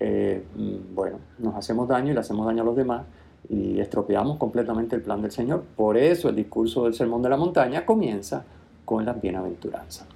eh, 0.00 0.44
mm, 0.54 0.94
bueno, 0.94 1.18
nos 1.38 1.54
hacemos 1.56 1.88
daño 1.88 2.10
y 2.10 2.14
le 2.14 2.20
hacemos 2.20 2.46
daño 2.46 2.62
a 2.62 2.64
los 2.64 2.76
demás 2.76 3.02
y 3.48 3.78
estropeamos 3.78 4.38
completamente 4.38 4.96
el 4.96 5.02
plan 5.02 5.20
del 5.20 5.30
Señor. 5.30 5.62
Por 5.76 5.96
eso 5.96 6.28
el 6.28 6.36
discurso 6.36 6.84
del 6.84 6.94
Sermón 6.94 7.22
de 7.22 7.28
la 7.28 7.36
Montaña 7.36 7.84
comienza 7.84 8.44
con 8.84 9.04
las 9.04 9.20
bienaventuranzas. 9.20 10.06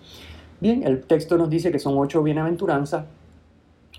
Bien, 0.61 0.83
el 0.83 1.03
texto 1.03 1.37
nos 1.37 1.49
dice 1.51 1.71
que 1.71 1.79
son 1.79 1.97
ocho 1.99 2.23
bienaventuranzas, 2.23 3.05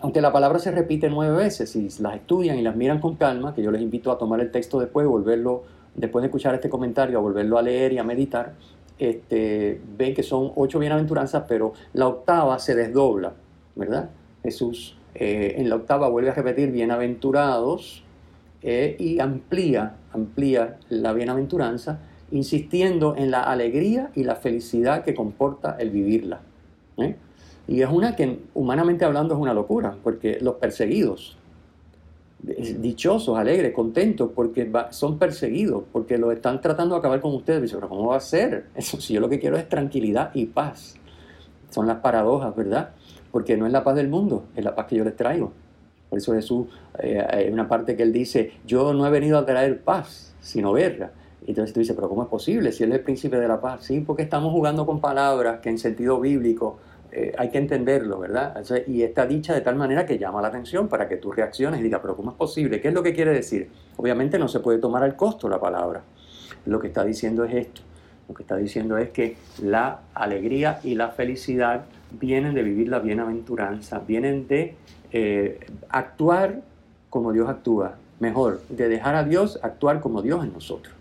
aunque 0.01 0.21
la 0.21 0.31
palabra 0.31 0.59
se 0.59 0.71
repite 0.71 1.09
nueve 1.09 1.35
veces, 1.35 1.71
si 1.71 1.89
las 2.01 2.15
estudian 2.15 2.57
y 2.57 2.61
las 2.61 2.75
miran 2.75 2.99
con 2.99 3.15
calma, 3.15 3.53
que 3.53 3.61
yo 3.61 3.71
les 3.71 3.81
invito 3.81 4.11
a 4.11 4.17
tomar 4.17 4.39
el 4.39 4.51
texto 4.51 4.79
después, 4.79 5.05
volverlo, 5.07 5.63
después 5.95 6.21
de 6.21 6.27
escuchar 6.27 6.55
este 6.55 6.69
comentario, 6.69 7.17
a 7.17 7.21
volverlo 7.21 7.57
a 7.57 7.61
leer 7.61 7.93
y 7.93 7.97
a 7.97 8.03
meditar, 8.03 8.53
este, 8.99 9.81
ven 9.97 10.13
que 10.13 10.23
son 10.23 10.51
ocho 10.55 10.77
bienaventuranzas, 10.77 11.45
pero 11.47 11.73
la 11.93 12.07
octava 12.07 12.59
se 12.59 12.75
desdobla, 12.75 13.33
¿verdad? 13.75 14.09
Jesús 14.43 14.97
eh, 15.15 15.55
en 15.57 15.69
la 15.69 15.75
octava 15.75 16.09
vuelve 16.09 16.29
a 16.29 16.33
repetir 16.33 16.71
bienaventurados 16.71 18.03
eh, 18.61 18.95
y 18.99 19.19
amplía, 19.19 19.95
amplía 20.11 20.77
la 20.89 21.13
bienaventuranza, 21.13 21.99
insistiendo 22.31 23.15
en 23.17 23.31
la 23.31 23.43
alegría 23.43 24.11
y 24.15 24.23
la 24.23 24.35
felicidad 24.35 25.03
que 25.03 25.15
comporta 25.15 25.77
el 25.79 25.89
vivirla. 25.89 26.41
¿eh? 26.97 27.15
Y 27.67 27.81
es 27.81 27.89
una 27.89 28.15
que, 28.15 28.39
humanamente 28.53 29.05
hablando, 29.05 29.33
es 29.33 29.39
una 29.39 29.53
locura, 29.53 29.95
porque 30.03 30.39
los 30.41 30.55
perseguidos, 30.55 31.37
dichosos, 32.41 33.37
alegres, 33.37 33.73
contentos, 33.73 34.31
porque 34.33 34.71
son 34.91 35.17
perseguidos, 35.19 35.83
porque 35.91 36.17
lo 36.17 36.31
están 36.31 36.61
tratando 36.61 36.95
de 36.95 36.99
acabar 36.99 37.19
con 37.21 37.35
ustedes. 37.35 37.63
Dice, 37.63 37.75
pero 37.75 37.89
¿cómo 37.89 38.07
va 38.07 38.17
a 38.17 38.21
ser? 38.21 38.67
Eso 38.75 38.99
si 39.01 39.13
yo 39.13 39.19
lo 39.19 39.29
que 39.29 39.39
quiero 39.39 39.57
es 39.57 39.67
tranquilidad 39.67 40.31
y 40.33 40.45
paz. 40.45 40.95
Son 41.69 41.85
las 41.85 41.97
paradojas, 41.97 42.55
¿verdad? 42.55 42.91
Porque 43.31 43.57
no 43.57 43.67
es 43.67 43.71
la 43.71 43.83
paz 43.83 43.95
del 43.95 44.07
mundo, 44.07 44.45
es 44.55 44.63
la 44.63 44.73
paz 44.73 44.87
que 44.87 44.95
yo 44.95 45.03
les 45.03 45.15
traigo. 45.15 45.51
Por 46.09 46.17
eso 46.17 46.33
Jesús, 46.33 46.67
eh, 46.99 47.23
hay 47.29 47.49
una 47.49 47.67
parte 47.67 47.95
que 47.95 48.03
él 48.03 48.11
dice, 48.11 48.53
yo 48.65 48.93
no 48.93 49.05
he 49.05 49.11
venido 49.11 49.37
a 49.37 49.45
traer 49.45 49.81
paz, 49.81 50.33
sino 50.41 50.73
guerra. 50.73 51.11
Y 51.45 51.51
entonces 51.51 51.73
tú 51.73 51.79
dices, 51.79 51.95
pero 51.95 52.09
¿cómo 52.09 52.23
es 52.23 52.29
posible 52.29 52.71
si 52.71 52.83
Él 52.83 52.91
es 52.91 52.99
el 52.99 53.03
príncipe 53.03 53.39
de 53.39 53.47
la 53.47 53.61
paz? 53.61 53.85
Sí, 53.85 54.01
porque 54.01 54.23
estamos 54.23 54.51
jugando 54.51 54.85
con 54.85 54.99
palabras 54.99 55.59
que 55.61 55.69
en 55.69 55.77
sentido 55.77 56.19
bíblico 56.19 56.77
eh, 57.11 57.33
hay 57.37 57.49
que 57.49 57.57
entenderlo, 57.57 58.19
¿verdad? 58.19 58.63
y 58.87 59.01
está 59.01 59.25
dicha 59.25 59.53
de 59.53 59.61
tal 59.61 59.75
manera 59.75 60.05
que 60.05 60.17
llama 60.17 60.41
la 60.41 60.49
atención 60.49 60.87
para 60.87 61.07
que 61.07 61.17
tú 61.17 61.31
reacciones 61.31 61.79
y 61.79 61.83
digas, 61.83 62.01
pero 62.01 62.15
¿cómo 62.15 62.31
es 62.31 62.37
posible? 62.37 62.79
¿Qué 62.81 62.89
es 62.89 62.93
lo 62.93 63.01
que 63.01 63.13
quiere 63.13 63.31
decir? 63.31 63.69
Obviamente 63.97 64.37
no 64.37 64.47
se 64.47 64.59
puede 64.59 64.77
tomar 64.77 65.03
al 65.03 65.15
costo 65.15 65.49
la 65.49 65.59
palabra. 65.59 66.03
Lo 66.65 66.79
que 66.79 66.87
está 66.87 67.03
diciendo 67.03 67.43
es 67.45 67.53
esto. 67.55 67.81
Lo 68.27 68.35
que 68.35 68.43
está 68.43 68.57
diciendo 68.57 68.97
es 68.97 69.09
que 69.09 69.37
la 69.63 70.01
alegría 70.13 70.79
y 70.83 70.93
la 70.93 71.09
felicidad 71.09 71.85
vienen 72.11 72.53
de 72.53 72.61
vivir 72.61 72.87
la 72.89 72.99
bienaventuranza, 72.99 73.99
vienen 73.99 74.47
de 74.47 74.75
eh, 75.11 75.59
actuar 75.89 76.61
como 77.09 77.33
Dios 77.33 77.49
actúa, 77.49 77.95
mejor, 78.19 78.61
de 78.69 78.87
dejar 78.87 79.15
a 79.15 79.23
Dios 79.23 79.59
actuar 79.63 79.99
como 79.99 80.21
Dios 80.21 80.43
en 80.43 80.53
nosotros. 80.53 80.93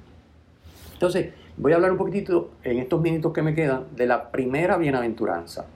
Entonces, 0.95 1.35
voy 1.59 1.73
a 1.73 1.77
hablar 1.77 1.93
un 1.93 1.99
poquitito 1.99 2.53
en 2.65 2.79
estos 2.79 3.01
minutos 3.01 3.33
que 3.33 3.43
me 3.43 3.55
quedan 3.55 3.85
de 3.95 4.07
la 4.07 4.31
primera 4.31 4.79
bienaventuranza. 4.79 5.67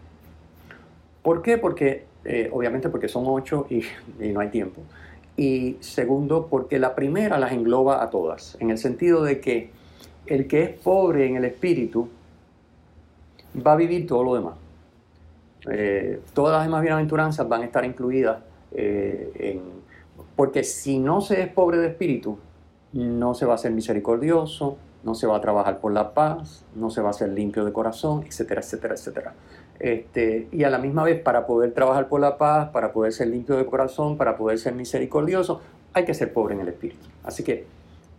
¿Por 1.22 1.42
qué? 1.42 1.58
Porque, 1.58 2.06
eh, 2.24 2.50
obviamente 2.52 2.88
porque 2.88 3.08
son 3.08 3.24
ocho 3.26 3.66
y, 3.70 3.82
no 4.32 4.40
hay 4.40 4.48
tiempo. 4.48 4.82
Y 5.36 5.76
segundo, 5.80 6.46
porque 6.48 6.78
la 6.78 6.94
primera 6.94 7.38
las 7.38 7.52
engloba 7.52 8.02
a 8.02 8.10
todas, 8.10 8.56
en 8.60 8.70
el 8.70 8.78
sentido 8.78 9.22
de 9.22 9.40
que 9.40 9.70
el 10.26 10.46
que 10.46 10.62
es 10.62 10.70
pobre 10.70 11.26
en 11.26 11.36
el 11.36 11.44
espíritu 11.44 12.08
va 13.66 13.72
a 13.72 13.76
vivir 13.76 14.06
todo 14.06 14.24
lo 14.24 14.34
demás. 14.34 14.54
Eh, 15.70 16.20
todas 16.34 16.54
las 16.54 16.64
demás 16.64 16.82
bienaventuranzas 16.82 17.48
van 17.48 17.62
a 17.62 17.64
estar 17.64 17.84
incluidas 17.84 18.38
eh, 18.72 19.30
en, 19.36 19.82
porque 20.36 20.64
si 20.64 20.98
no 20.98 21.20
se 21.20 21.42
es 21.42 21.48
pobre 21.48 21.78
de 21.78 21.88
espíritu, 21.88 22.38
no 22.92 23.34
se 23.34 23.46
va 23.46 23.54
a 23.54 23.58
ser 23.58 23.72
misericordioso, 23.72 24.76
no 25.04 25.14
se 25.14 25.26
va 25.26 25.36
a 25.36 25.40
trabajar 25.40 25.80
por 25.80 25.92
la 25.92 26.14
paz, 26.14 26.64
no 26.74 26.90
se 26.90 27.00
va 27.00 27.10
a 27.10 27.12
ser 27.12 27.30
limpio 27.30 27.64
de 27.64 27.72
corazón, 27.72 28.24
etcétera, 28.26 28.60
etcétera, 28.60 28.94
etcétera. 28.94 29.34
Este, 29.82 30.46
y 30.52 30.62
a 30.62 30.70
la 30.70 30.78
misma 30.78 31.02
vez, 31.02 31.20
para 31.20 31.44
poder 31.44 31.72
trabajar 31.72 32.08
por 32.08 32.20
la 32.20 32.38
paz, 32.38 32.68
para 32.68 32.92
poder 32.92 33.12
ser 33.12 33.26
limpio 33.26 33.56
de 33.56 33.66
corazón, 33.66 34.16
para 34.16 34.36
poder 34.36 34.58
ser 34.58 34.74
misericordioso, 34.74 35.60
hay 35.92 36.04
que 36.04 36.14
ser 36.14 36.32
pobre 36.32 36.54
en 36.54 36.60
el 36.60 36.68
espíritu. 36.68 37.08
Así 37.24 37.42
que 37.42 37.66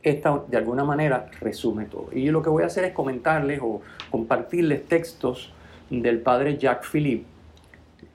esta 0.03 0.41
de 0.45 0.57
alguna 0.57 0.83
manera 0.83 1.27
resume 1.39 1.85
todo. 1.85 2.09
Y 2.11 2.25
yo 2.25 2.33
lo 2.33 2.41
que 2.41 2.49
voy 2.49 2.63
a 2.63 2.65
hacer 2.65 2.83
es 2.83 2.91
comentarles 2.91 3.61
o 3.63 3.79
compartirles 4.11 4.85
textos 4.87 5.53
del 5.89 6.19
padre 6.19 6.57
Jacques 6.57 6.89
Philippe, 6.89 7.25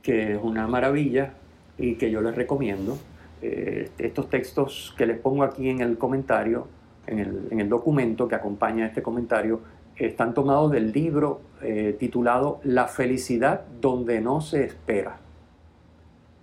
que 0.03 0.35
es 0.35 0.39
una 0.43 0.67
maravilla 0.67 1.33
y 1.79 1.95
que 1.95 2.11
yo 2.11 2.21
les 2.21 2.35
recomiendo. 2.35 2.99
Eh, 3.41 3.89
estos 3.97 4.29
textos 4.29 4.95
que 4.99 5.07
les 5.07 5.19
pongo 5.19 5.43
aquí 5.43 5.71
en 5.71 5.81
el 5.81 5.97
comentario 5.97 6.67
en 7.09 7.61
el, 7.61 7.69
documento 7.69 8.29
que 8.29 8.35
acompaña 8.35 8.87
este 8.87 9.03
comentario, 9.03 9.61
están 9.99 10.33
tomados 10.33 10.71
del 10.71 10.93
libro 10.93 11.41
eh, 11.61 11.97
titulado 11.99 12.61
La 12.63 12.87
felicidad 12.87 13.63
donde 13.81 14.21
no 14.21 14.41
se 14.41 14.65
espera, 14.65 15.19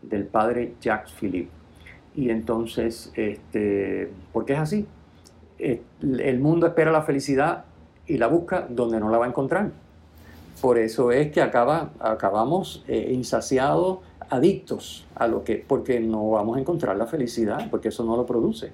del 0.02 0.26
padre 0.26 0.74
Jacques 0.82 1.14
Philippe. 1.14 1.52
Y 2.16 2.30
entonces, 2.30 3.12
este, 3.16 4.12
¿por 4.34 4.46
qué 4.46 4.54
es 4.54 4.60
así? 4.60 4.88
Eh, 5.58 5.82
el 6.02 6.40
mundo 6.40 6.68
espera 6.68 6.92
la 6.92 7.02
felicidad 7.02 7.66
y 8.08 8.18
la 8.18 8.28
busca 8.28 8.68
donde 8.70 9.00
no 9.00 9.10
la 9.10 9.18
va 9.18 9.26
a 9.26 9.30
encontrar. 9.30 9.72
Por 10.62 10.78
eso 10.78 11.12
es 11.12 11.32
que 11.32 11.42
acaba, 11.42 11.92
acabamos 12.00 12.84
eh, 12.88 13.12
insaciados, 13.12 14.00
adictos 14.30 15.06
a 15.16 15.28
lo 15.28 15.44
que, 15.44 15.64
porque 15.66 16.00
no 16.00 16.32
vamos 16.32 16.58
a 16.58 16.60
encontrar 16.60 16.98
la 16.98 17.06
felicidad, 17.06 17.70
porque 17.70 17.90
eso 17.90 18.04
no 18.04 18.18
lo 18.18 18.26
produce. 18.26 18.72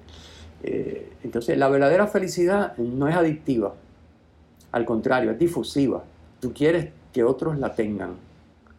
Entonces, 0.64 1.58
la 1.58 1.68
verdadera 1.68 2.06
felicidad 2.06 2.76
no 2.76 3.08
es 3.08 3.16
adictiva, 3.16 3.74
al 4.72 4.84
contrario, 4.84 5.30
es 5.30 5.38
difusiva. 5.38 6.02
Tú 6.40 6.52
quieres 6.52 6.88
que 7.12 7.22
otros 7.22 7.58
la 7.58 7.74
tengan. 7.74 8.14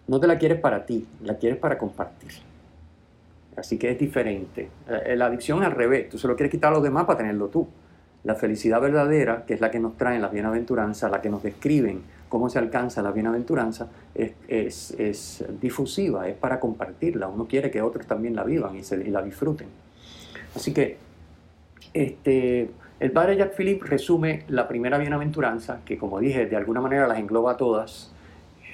No 0.07 0.19
te 0.19 0.27
la 0.27 0.37
quieres 0.37 0.59
para 0.59 0.85
ti, 0.85 1.07
la 1.21 1.37
quieres 1.37 1.57
para 1.57 1.77
compartir. 1.77 2.31
Así 3.55 3.77
que 3.77 3.91
es 3.91 3.99
diferente. 3.99 4.69
Eh, 4.89 5.15
la 5.15 5.27
adicción 5.27 5.59
es 5.61 5.67
al 5.67 5.73
revés. 5.73 6.09
Tú 6.09 6.17
se 6.17 6.27
lo 6.27 6.35
quieres 6.35 6.51
quitar 6.51 6.71
a 6.71 6.75
los 6.75 6.83
demás 6.83 7.05
para 7.05 7.19
tenerlo 7.19 7.47
tú. 7.47 7.67
La 8.23 8.35
felicidad 8.35 8.81
verdadera, 8.81 9.45
que 9.45 9.53
es 9.53 9.61
la 9.61 9.69
que 9.69 9.79
nos 9.79 9.97
traen 9.97 10.21
las 10.21 10.31
bienaventuranzas, 10.31 11.11
la 11.11 11.21
que 11.21 11.29
nos 11.29 11.43
describen 11.43 12.01
cómo 12.29 12.49
se 12.49 12.57
alcanza 12.57 13.03
la 13.03 13.11
bienaventuranza 13.11 13.89
es, 14.15 15.45
difusiva, 15.61 16.27
es 16.27 16.35
para 16.35 16.59
compartirla. 16.59 17.27
Uno 17.27 17.45
quiere 17.45 17.69
que 17.69 17.81
otros 17.81 18.07
también 18.07 18.35
la 18.35 18.43
vivan 18.43 18.75
y, 18.75 18.83
se, 18.83 18.97
la 19.11 19.21
disfruten. 19.21 19.67
Así 20.55 20.73
que 20.73 20.97
este, 21.93 22.71
el 22.99 23.11
padre 23.11 23.35
Jacques 23.37 23.57
Philippe 23.57 23.85
resume 23.85 24.43
la 24.47 24.67
primera 24.67 24.97
bienaventuranza, 24.97 25.81
que 25.85 25.97
como 25.97 26.19
dije, 26.19 26.45
de 26.45 26.55
alguna 26.55 26.81
manera 26.81 27.07
las 27.07 27.19
engloba 27.19 27.57
todas, 27.57 28.11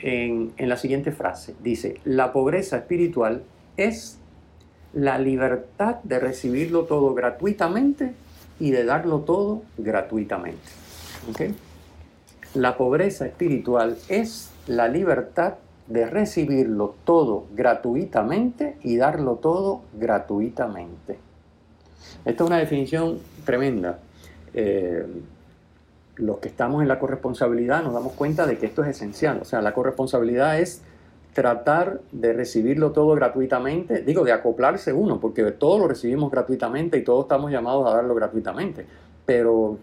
en, 0.02 0.54
en 0.58 0.70
la 0.70 0.78
siguiente 0.78 1.12
frase. 1.12 1.56
Dice, 1.62 2.00
la 2.06 2.32
pobreza 2.32 2.78
espiritual 2.78 3.44
es 3.78 4.20
la 4.94 5.18
libertad 5.18 5.98
de 6.04 6.20
recibirlo 6.20 6.86
todo 6.86 7.14
gratuitamente 7.14 8.14
y 8.60 8.72
de 8.72 8.84
darlo 8.84 9.20
todo 9.20 9.64
gratuitamente. 9.78 10.70
La 12.56 12.78
pobreza 12.78 13.26
espiritual 13.26 13.98
es 14.10 14.52
la 14.68 14.88
libertad 14.88 15.56
de 15.88 16.06
recibirlo 16.06 16.96
todo 17.04 17.46
gratuitamente 17.54 18.78
y 18.84 18.98
darlo 18.98 19.36
todo 19.36 19.82
gratuitamente. 19.94 21.20
Esta 22.26 22.44
es 22.44 22.48
una 22.48 22.58
definición 22.58 23.20
tremenda. 23.46 24.00
Eh, 24.54 25.06
los 26.16 26.40
que 26.40 26.50
estamos 26.50 26.82
en 26.82 26.88
la 26.88 27.00
corresponsabilidad 27.00 27.82
nos 27.82 27.94
damos 27.94 28.14
cuenta 28.14 28.46
de 28.46 28.58
que 28.58 28.66
esto 28.66 28.84
es 28.84 28.90
esencial. 28.90 29.40
O 29.42 29.46
sea, 29.46 29.62
la 29.62 29.74
corresponsabilidad 29.74 30.60
es 30.60 30.82
tratar 31.34 32.02
de 32.12 32.34
recibirlo 32.34 32.92
todo 32.92 33.16
gratuitamente, 33.16 34.02
digo, 34.02 34.26
de 34.26 34.34
acoplarse 34.34 34.92
uno, 34.92 35.20
porque 35.20 35.44
todo 35.52 35.80
lo 35.80 35.88
recibimos 35.88 36.32
gratuitamente 36.32 36.98
y 36.98 37.04
todos 37.04 37.26
estamos 37.26 37.52
llamados 37.52 37.90
a 37.90 37.96
darlo 37.96 38.16
gratuitamente, 38.16 38.86
pero 39.26 39.78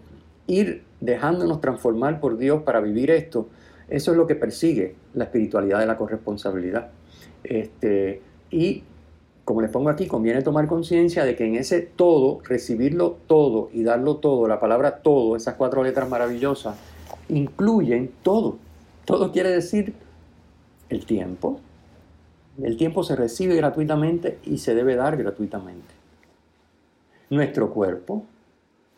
ir 0.45 0.83
dejándonos 0.99 1.61
transformar 1.61 2.19
por 2.19 2.37
Dios 2.37 2.63
para 2.63 2.79
vivir 2.81 3.09
esto, 3.11 3.47
eso 3.89 4.11
es 4.11 4.17
lo 4.17 4.27
que 4.27 4.35
persigue 4.35 4.95
la 5.13 5.23
espiritualidad 5.23 5.79
de 5.79 5.85
la 5.85 5.97
corresponsabilidad. 5.97 6.89
Este, 7.43 8.21
y 8.51 8.83
como 9.47 9.61
les 9.61 9.71
pongo 9.71 9.89
aquí, 9.89 10.07
conviene 10.07 10.41
tomar 10.41 10.67
conciencia 10.67 11.23
de 11.23 11.37
que 11.37 11.45
en 11.45 11.55
ese 11.55 11.79
todo, 11.79 12.41
recibirlo 12.43 13.15
todo 13.27 13.69
y 13.71 13.81
darlo 13.81 14.17
todo, 14.17 14.45
la 14.45 14.59
palabra 14.59 14.97
todo, 14.97 15.37
esas 15.37 15.55
cuatro 15.55 15.83
letras 15.83 16.09
maravillosas, 16.09 16.75
incluyen 17.29 18.11
todo. 18.23 18.57
Todo 19.05 19.31
quiere 19.31 19.49
decir 19.49 19.93
el 20.89 21.05
tiempo. 21.05 21.61
El 22.61 22.75
tiempo 22.75 23.05
se 23.05 23.15
recibe 23.15 23.55
gratuitamente 23.55 24.37
y 24.43 24.57
se 24.57 24.75
debe 24.75 24.97
dar 24.97 25.15
gratuitamente. 25.15 25.93
Nuestro 27.29 27.71
cuerpo, 27.71 28.25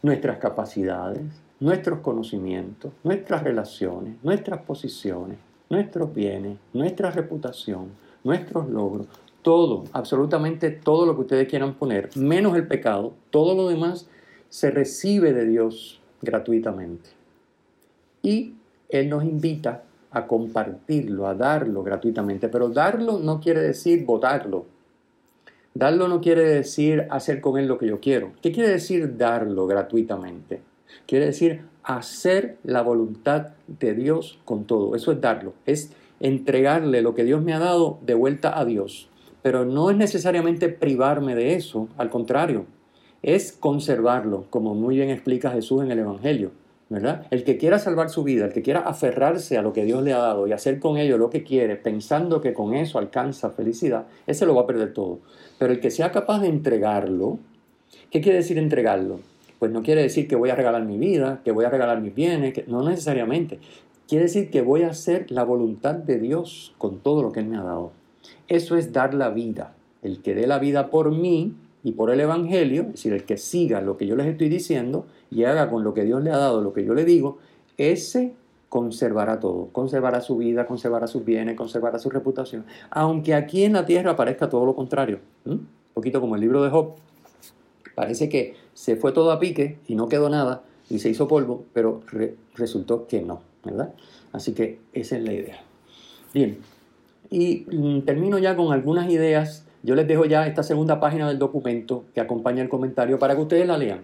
nuestras 0.02 0.40
capacidades, 0.40 1.22
nuestros 1.60 2.00
conocimientos, 2.00 2.92
nuestras 3.04 3.44
relaciones, 3.44 4.16
nuestras 4.24 4.62
posiciones, 4.64 5.38
nuestros 5.70 6.12
bienes, 6.12 6.58
nuestra 6.74 7.12
reputación, 7.12 7.90
nuestros 8.24 8.68
logros, 8.68 9.08
todo, 9.42 9.86
absolutamente 9.94 10.70
todo 10.70 11.06
lo 11.06 11.16
que 11.16 11.22
ustedes 11.22 11.48
quieran 11.48 11.76
poner, 11.76 12.10
menos 12.16 12.56
el 12.56 12.68
pecado, 12.68 13.14
todo 13.30 13.56
lo 13.56 13.68
demás 13.68 14.08
se 14.50 14.72
recibe 14.72 15.34
de 15.34 15.46
Dios 15.46 16.02
gratuitamente. 16.22 17.10
Y 18.22 18.56
Él 18.90 19.10
nos 19.10 19.24
invita 19.24 19.84
a 20.12 20.28
compartirlo, 20.28 21.28
a 21.28 21.36
darlo 21.36 21.84
gratuitamente. 21.84 22.50
Pero 22.50 22.70
darlo 22.70 23.20
no 23.20 23.40
quiere 23.40 23.62
decir 23.62 24.06
votarlo. 24.06 24.66
Darlo 25.74 26.08
no 26.08 26.20
quiere 26.20 26.44
decir 26.44 27.08
hacer 27.10 27.42
con 27.42 27.58
él 27.60 27.68
lo 27.68 27.78
que 27.78 27.88
yo 27.88 28.00
quiero. 28.00 28.32
¿Qué 28.42 28.52
quiere 28.52 28.70
decir 28.70 29.18
darlo 29.18 29.68
gratuitamente? 29.68 30.62
Quiere 31.06 31.28
decir 31.28 31.62
hacer 31.84 32.58
la 32.64 32.82
voluntad 32.82 33.50
de 33.68 33.94
Dios 33.94 34.40
con 34.46 34.66
todo. 34.66 34.96
Eso 34.96 35.12
es 35.12 35.22
darlo. 35.22 35.54
Es 35.66 35.92
entregarle 36.20 37.02
lo 37.02 37.16
que 37.16 37.24
Dios 37.24 37.44
me 37.44 37.54
ha 37.54 37.60
dado 37.60 38.00
de 38.06 38.16
vuelta 38.16 38.60
a 38.60 38.66
Dios. 38.66 39.09
Pero 39.42 39.66
no 39.66 39.90
es 39.90 39.98
necesariamente 39.98 40.70
privarme 40.70 41.36
de 41.36 41.56
eso. 41.56 41.88
Al 41.98 42.10
contrario, 42.10 42.66
es 43.22 43.52
conservarlo, 43.52 44.46
como 44.50 44.76
muy 44.76 44.96
bien 44.96 45.10
explica 45.10 45.52
Jesús 45.52 45.84
en 45.84 45.92
el 45.92 46.00
Evangelio. 46.00 46.52
El 47.30 47.44
que 47.44 47.58
quiera 47.58 47.78
salvar 47.78 48.10
su 48.10 48.24
vida, 48.24 48.46
el 48.46 48.54
que 48.54 48.64
quiera 48.64 48.80
aferrarse 48.80 49.60
a 49.60 49.62
lo 49.62 49.74
que 49.74 49.86
Dios 49.86 50.02
le 50.02 50.12
ha 50.12 50.18
dado 50.18 50.48
y 50.48 50.54
hacer 50.54 50.80
con 50.80 50.98
ello 50.98 51.20
lo 51.20 51.30
que 51.30 51.44
quiere, 51.44 51.76
pensando 51.76 52.42
que 52.42 52.54
con 52.54 52.74
eso 52.74 52.98
alcanza 52.98 53.52
felicidad, 53.52 54.08
ese 54.26 54.48
lo 54.48 54.56
va 54.56 54.62
a 54.62 54.68
perder 54.68 54.92
todo. 54.92 55.20
Pero 55.60 55.72
el 55.72 55.80
que 55.82 55.92
sea 55.92 56.12
capaz 56.12 56.40
de 56.40 56.48
entregarlo, 56.48 57.38
¿qué 58.10 58.22
quiere 58.22 58.40
decir 58.40 58.58
entregarlo? 58.58 59.20
Pues 59.60 59.72
no 59.72 59.84
quiere 59.84 60.02
decir 60.02 60.28
que 60.28 60.36
voy 60.36 60.50
a 60.50 60.56
regalar 60.56 60.84
mi 60.84 60.98
vida, 60.98 61.42
que 61.46 61.52
voy 61.52 61.66
a 61.66 61.70
regalar 61.70 62.02
mis 62.02 62.16
bienes, 62.16 62.56
que, 62.56 62.64
no 62.66 62.82
necesariamente. 62.82 63.60
Quiere 64.08 64.24
decir 64.24 64.50
que 64.50 64.64
voy 64.64 64.82
a 64.82 64.90
hacer 64.90 65.30
la 65.30 65.44
voluntad 65.44 65.94
de 65.94 66.18
Dios 66.18 66.74
con 66.80 66.98
todo 67.02 67.22
lo 67.22 67.32
que 67.32 67.42
Él 67.42 67.50
me 67.50 67.58
ha 67.58 67.64
dado. 67.64 67.92
Eso 68.50 68.76
es 68.76 68.92
dar 68.92 69.14
la 69.14 69.30
vida. 69.30 69.76
El 70.02 70.22
que 70.22 70.36
dé 70.36 70.48
la 70.48 70.60
vida 70.60 70.90
por 70.90 71.12
mí 71.12 71.56
y 71.84 71.94
por 71.94 72.10
el 72.10 72.20
Evangelio, 72.20 72.82
es 72.82 72.92
decir, 72.94 73.14
el 73.14 73.24
que 73.24 73.38
siga 73.38 73.80
lo 73.82 73.96
que 73.96 74.08
yo 74.08 74.16
les 74.16 74.28
estoy 74.28 74.50
diciendo 74.50 75.06
y 75.32 75.44
haga 75.44 75.70
con 75.70 75.84
lo 75.84 75.94
que 75.94 76.04
Dios 76.04 76.24
le 76.24 76.32
ha 76.32 76.38
dado 76.38 76.62
lo 76.62 76.74
que 76.74 76.84
yo 76.84 76.94
le 76.94 77.06
digo, 77.06 77.38
ese 77.78 78.34
conservará 78.68 79.40
todo, 79.40 79.70
conservará 79.72 80.22
su 80.22 80.38
vida, 80.38 80.66
conservará 80.66 81.08
sus 81.08 81.26
bienes, 81.26 81.56
conservará 81.56 81.98
su 82.00 82.10
reputación, 82.10 82.66
aunque 82.92 83.34
aquí 83.34 83.64
en 83.64 83.74
la 83.74 83.86
tierra 83.86 84.16
parezca 84.16 84.50
todo 84.50 84.66
lo 84.66 84.76
contrario, 84.76 85.20
un 85.46 85.68
poquito 85.94 86.22
como 86.22 86.36
el 86.36 86.42
libro 86.42 86.62
de 86.64 86.70
Job, 86.70 86.96
parece 87.96 88.30
que 88.30 88.56
se 88.74 88.96
fue 88.96 89.12
todo 89.12 89.32
a 89.32 89.40
pique 89.40 89.80
y 89.88 89.96
no 89.96 90.08
quedó 90.08 90.30
nada 90.30 90.64
y 90.90 91.00
se 91.00 91.10
hizo 91.10 91.28
polvo, 91.28 91.66
pero 91.74 92.02
resultó 92.56 93.08
que 93.08 93.22
no, 93.22 93.42
¿verdad? 93.64 93.94
Así 94.34 94.54
que 94.54 94.80
esa 94.94 95.18
es 95.18 95.24
la 95.24 95.34
idea. 95.34 95.60
Bien, 96.34 96.60
y 97.30 97.66
mm, 97.72 98.02
termino 98.02 98.38
ya 98.38 98.56
con 98.56 98.74
algunas 98.74 99.10
ideas 99.10 99.66
yo 99.82 99.96
les 99.96 100.08
dejo 100.08 100.26
ya 100.26 100.46
esta 100.46 100.62
segunda 100.62 101.00
página 101.00 101.28
del 101.28 101.40
documento 101.40 102.06
que 102.14 102.20
acompaña 102.20 102.62
el 102.62 102.70
comentario 102.70 103.18
para 103.18 103.36
que 103.36 103.42
ustedes 103.42 103.66
la 103.66 103.78
lean. 103.78 104.02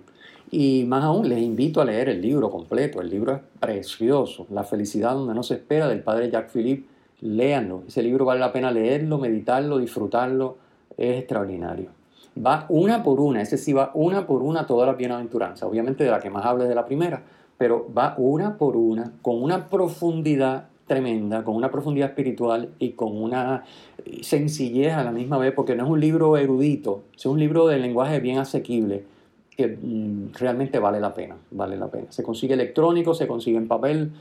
Y 0.52 0.86
más 0.88 1.04
aún, 1.04 1.28
les 1.28 1.40
invito 1.40 1.82
a 1.82 1.86
leer 1.86 2.08
el 2.08 2.22
libro 2.22 2.50
completo. 2.50 3.02
El 3.02 3.10
libro 3.10 3.34
es 3.34 3.42
precioso. 3.60 4.48
La 4.52 4.64
felicidad 4.64 5.14
donde 5.14 5.34
no 5.34 5.44
se 5.44 5.56
espera 5.56 5.88
del 5.88 6.02
padre 6.02 6.30
Jacques 6.30 6.52
Philippe. 6.52 6.88
Léanlo. 7.20 7.84
Ese 7.88 8.04
libro 8.04 8.24
vale 8.24 8.40
la 8.40 8.54
pena 8.54 8.72
leerlo, 8.72 9.18
meditarlo, 9.18 9.78
disfrutarlo. 9.78 10.58
Es 10.98 11.20
extraordinario. 11.20 11.90
Va 12.38 12.66
una 12.70 13.04
por 13.04 13.20
una, 13.20 13.42
ese 13.42 13.58
sí 13.58 13.72
va 13.72 13.92
una 13.94 14.28
por 14.28 14.44
una 14.44 14.66
todas 14.68 14.88
las 14.88 14.98
bienaventuranzas. 14.98 15.68
Obviamente 15.68 16.04
de 16.04 16.12
la 16.12 16.20
que 16.20 16.30
más 16.30 16.46
hable 16.46 16.66
de 16.66 16.76
la 16.76 16.86
primera, 16.86 17.24
pero 17.58 17.88
va 17.98 18.16
una 18.18 18.58
por 18.58 18.76
una, 18.76 19.12
con 19.22 19.42
una 19.42 19.68
profundidad 19.68 20.66
tremenda, 20.88 21.44
con 21.44 21.56
una 21.56 21.72
profundidad 21.72 22.10
espiritual 22.10 22.70
y 22.80 22.92
con 22.92 23.22
una 23.22 23.64
sencillez 24.22 24.94
a 24.94 25.04
la 25.04 25.12
misma 25.12 25.38
vez, 25.38 25.54
porque 25.54 25.76
no 25.76 25.84
es 25.84 25.90
un 25.90 26.00
libro 26.00 26.38
erudito, 26.38 27.04
es 27.16 27.26
un 27.26 27.40
libro 27.40 27.68
de 27.68 27.80
lenguaje 27.80 28.20
bien 28.20 28.38
asequible, 28.38 29.04
que 29.56 29.68
mm, 29.68 30.34
realmente 30.34 30.80
vale 30.80 31.00
la 31.00 31.14
pena, 31.14 31.38
vale 31.52 31.78
la 31.78 31.88
pena. 31.88 32.08
Se 32.10 32.24
consigue 32.24 32.54
electrónico, 32.54 33.14
se 33.14 33.28
consigue 33.28 33.58
en 33.58 33.68
papel, 33.68 34.12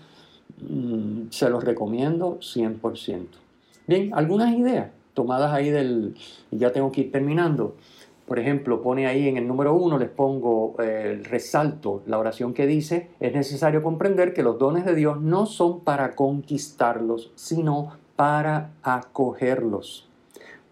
mm, 0.69 1.29
se 1.31 1.51
los 1.51 1.63
recomiendo 1.63 2.39
100%. 2.41 3.39
Bien, 3.87 4.11
algunas 4.15 4.55
ideas 4.57 4.89
tomadas 5.13 5.53
ahí 5.53 5.71
del, 5.71 6.15
ya 6.51 6.73
tengo 6.73 6.91
que 6.93 7.03
ir 7.03 7.13
terminando. 7.13 7.77
Por 8.27 8.39
ejemplo, 8.39 8.81
pone 8.81 9.07
ahí 9.07 9.29
en 9.29 9.37
el 9.37 9.47
número 9.47 9.75
uno, 9.75 9.99
les 9.99 10.09
pongo 10.09 10.75
eh, 10.79 11.11
el 11.13 11.25
resalto, 11.25 12.03
la 12.07 12.19
oración 12.19 12.55
que 12.55 12.67
dice, 12.67 13.11
es 13.21 13.35
necesario 13.35 13.83
comprender 13.83 14.33
que 14.33 14.43
los 14.43 14.59
dones 14.59 14.87
de 14.87 14.95
Dios 14.95 15.21
no 15.21 15.45
son 15.45 15.81
para 15.81 16.15
conquistarlos, 16.15 17.33
sino 17.35 17.93
para 18.17 18.71
acogerlos. 18.83 20.09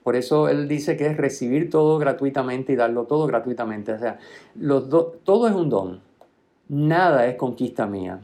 Por 0.03 0.17
eso 0.17 0.49
él 0.49 0.67
dice 0.67 0.97
que 0.97 1.07
es 1.07 1.17
recibir 1.17 1.71
todo 1.71 1.99
gratuitamente 1.99 2.73
y 2.73 2.77
darlo 2.77 3.05
todo 3.05 3.27
gratuitamente. 3.27 3.93
O 3.93 3.99
sea, 3.99 4.19
los 4.55 4.89
todo 5.23 5.47
es 5.47 5.55
un 5.55 5.69
don. 5.69 6.01
Nada 6.69 7.27
es 7.27 7.37
conquista 7.37 7.87
mía. 7.87 8.21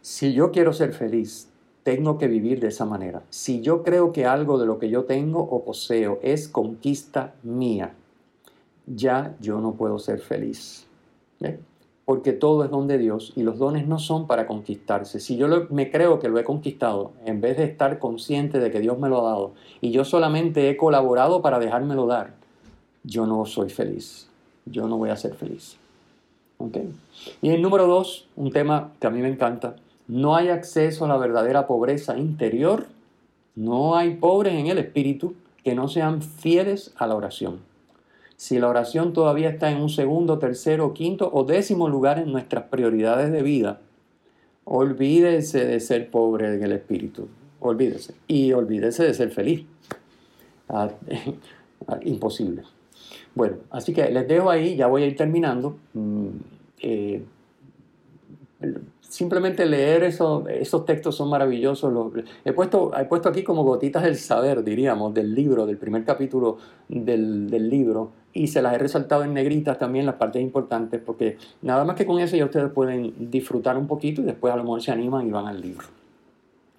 Si 0.00 0.32
yo 0.32 0.50
quiero 0.50 0.72
ser 0.72 0.92
feliz, 0.92 1.48
tengo 1.82 2.18
que 2.18 2.28
vivir 2.28 2.60
de 2.60 2.68
esa 2.68 2.84
manera. 2.84 3.22
Si 3.30 3.60
yo 3.62 3.82
creo 3.82 4.12
que 4.12 4.26
algo 4.26 4.58
de 4.58 4.66
lo 4.66 4.78
que 4.78 4.90
yo 4.90 5.04
tengo 5.04 5.40
o 5.40 5.64
poseo 5.64 6.18
es 6.22 6.48
conquista 6.48 7.34
mía, 7.42 7.94
ya 8.94 9.34
yo 9.40 9.60
no 9.60 9.72
puedo 9.72 9.98
ser 9.98 10.20
feliz. 10.20 10.86
Porque 12.04 12.32
todo 12.32 12.64
es 12.64 12.70
don 12.70 12.86
de 12.86 12.98
Dios 12.98 13.32
y 13.36 13.42
los 13.42 13.58
dones 13.58 13.86
no 13.86 13.98
son 13.98 14.26
para 14.26 14.46
conquistarse. 14.46 15.20
Si 15.20 15.36
yo 15.36 15.46
me 15.70 15.90
creo 15.90 16.18
que 16.18 16.28
lo 16.28 16.38
he 16.38 16.44
conquistado, 16.44 17.12
en 17.26 17.40
vez 17.40 17.58
de 17.58 17.64
estar 17.64 17.98
consciente 17.98 18.58
de 18.58 18.70
que 18.70 18.80
Dios 18.80 18.98
me 18.98 19.08
lo 19.08 19.20
ha 19.20 19.30
dado 19.30 19.52
y 19.80 19.90
yo 19.90 20.04
solamente 20.04 20.70
he 20.70 20.76
colaborado 20.76 21.42
para 21.42 21.58
dejármelo 21.58 22.06
dar, 22.06 22.34
yo 23.04 23.26
no 23.26 23.44
soy 23.44 23.68
feliz. 23.68 24.28
Yo 24.64 24.88
no 24.88 24.98
voy 24.98 25.10
a 25.10 25.16
ser 25.16 25.34
feliz. 25.34 25.76
Y 27.40 27.50
el 27.50 27.62
número 27.62 27.86
dos, 27.86 28.26
un 28.36 28.50
tema 28.52 28.92
que 29.00 29.06
a 29.06 29.10
mí 29.10 29.20
me 29.20 29.28
encanta, 29.28 29.76
no 30.08 30.34
hay 30.34 30.48
acceso 30.48 31.04
a 31.04 31.08
la 31.08 31.16
verdadera 31.16 31.66
pobreza 31.66 32.18
interior, 32.18 32.86
no 33.54 33.96
hay 33.96 34.16
pobres 34.16 34.54
en 34.54 34.66
el 34.66 34.78
espíritu 34.78 35.34
que 35.62 35.74
no 35.74 35.88
sean 35.88 36.22
fieles 36.22 36.92
a 36.96 37.06
la 37.06 37.14
oración 37.14 37.67
si 38.38 38.60
la 38.60 38.68
oración 38.68 39.12
todavía 39.12 39.48
está 39.48 39.68
en 39.68 39.78
un 39.78 39.88
segundo, 39.88 40.38
tercero, 40.38 40.94
quinto 40.94 41.28
o 41.32 41.42
décimo 41.42 41.88
lugar 41.88 42.20
en 42.20 42.30
nuestras 42.30 42.66
prioridades 42.66 43.32
de 43.32 43.42
vida, 43.42 43.80
olvídese 44.62 45.66
de 45.66 45.80
ser 45.80 46.08
pobre 46.08 46.54
en 46.54 46.62
el 46.62 46.70
espíritu, 46.70 47.26
olvídese. 47.58 48.14
Y 48.28 48.52
olvídese 48.52 49.02
de 49.02 49.14
ser 49.14 49.32
feliz. 49.32 49.66
Ah, 50.68 50.88
ah, 51.88 51.98
imposible. 52.04 52.62
Bueno, 53.34 53.56
así 53.70 53.92
que 53.92 54.08
les 54.08 54.28
dejo 54.28 54.50
ahí, 54.50 54.76
ya 54.76 54.86
voy 54.86 55.02
a 55.02 55.06
ir 55.06 55.16
terminando. 55.16 55.76
Mm, 55.94 56.28
eh, 56.80 57.24
simplemente 59.08 59.64
leer 59.64 60.04
eso, 60.04 60.46
esos 60.48 60.84
textos 60.84 61.16
son 61.16 61.30
maravillosos. 61.30 61.92
he, 62.44 62.52
puesto, 62.52 62.92
he 62.96 63.06
puesto 63.06 63.28
aquí 63.28 63.42
como 63.42 63.64
gotitas 63.64 64.02
del 64.02 64.16
saber, 64.16 64.62
diríamos, 64.62 65.14
del 65.14 65.34
libro, 65.34 65.66
del 65.66 65.78
primer 65.78 66.04
capítulo 66.04 66.58
del, 66.88 67.50
del, 67.50 67.70
libro, 67.70 68.12
y 68.34 68.48
se 68.48 68.60
las 68.62 68.74
he 68.74 68.78
resaltado 68.78 69.24
en 69.24 69.32
negritas 69.32 69.78
también 69.78 70.06
las 70.06 70.16
partes 70.16 70.42
importantes, 70.42 71.00
porque 71.04 71.38
nada 71.62 71.84
más 71.84 71.96
que 71.96 72.06
con 72.06 72.20
eso 72.20 72.36
ya 72.36 72.44
ustedes 72.44 72.70
pueden 72.70 73.30
disfrutar 73.30 73.78
un 73.78 73.86
poquito 73.86 74.20
y 74.20 74.24
después 74.24 74.52
a 74.52 74.56
lo 74.56 74.62
mejor 74.62 74.82
se 74.82 74.92
animan 74.92 75.26
y 75.26 75.30
van 75.30 75.46
al 75.46 75.60
libro. 75.60 75.86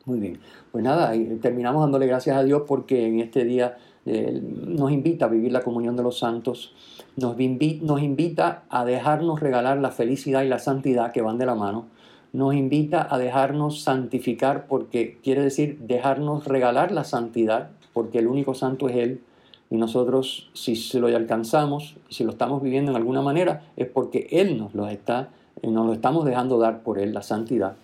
Muy 0.05 0.19
bien, 0.19 0.39
pues 0.71 0.83
nada, 0.83 1.11
terminamos 1.41 1.81
dándole 1.81 2.07
gracias 2.07 2.37
a 2.37 2.43
Dios 2.43 2.63
porque 2.67 3.07
en 3.07 3.19
este 3.19 3.43
día 3.43 3.77
eh, 4.05 4.41
nos 4.41 4.91
invita 4.91 5.25
a 5.25 5.27
vivir 5.27 5.51
la 5.51 5.61
comunión 5.61 5.95
de 5.95 6.03
los 6.03 6.19
santos, 6.19 6.73
nos, 7.17 7.35
nos 7.37 8.01
invita 8.01 8.63
a 8.69 8.85
dejarnos 8.85 9.39
regalar 9.39 9.77
la 9.79 9.91
felicidad 9.91 10.43
y 10.43 10.47
la 10.47 10.59
santidad 10.59 11.11
que 11.11 11.21
van 11.21 11.37
de 11.37 11.45
la 11.45 11.55
mano, 11.55 11.87
nos 12.31 12.53
invita 12.53 13.07
a 13.09 13.17
dejarnos 13.17 13.81
santificar 13.81 14.67
porque 14.67 15.17
quiere 15.23 15.41
decir 15.41 15.79
dejarnos 15.79 16.45
regalar 16.45 16.91
la 16.91 17.03
santidad 17.03 17.71
porque 17.93 18.19
el 18.19 18.27
único 18.27 18.53
santo 18.53 18.87
es 18.87 18.95
Él 18.97 19.21
y 19.69 19.77
nosotros 19.77 20.49
si 20.53 20.75
se 20.75 20.99
lo 20.99 21.07
alcanzamos, 21.07 21.95
si 22.09 22.23
lo 22.23 22.31
estamos 22.31 22.61
viviendo 22.61 22.91
en 22.91 22.97
alguna 22.97 23.21
manera 23.21 23.63
es 23.77 23.87
porque 23.87 24.27
Él 24.31 24.57
nos 24.57 24.73
lo 24.73 24.87
está, 24.87 25.29
nos 25.61 25.85
lo 25.85 25.93
estamos 25.93 26.25
dejando 26.25 26.57
dar 26.57 26.81
por 26.81 26.99
Él, 26.99 27.13
la 27.13 27.21
santidad. 27.21 27.75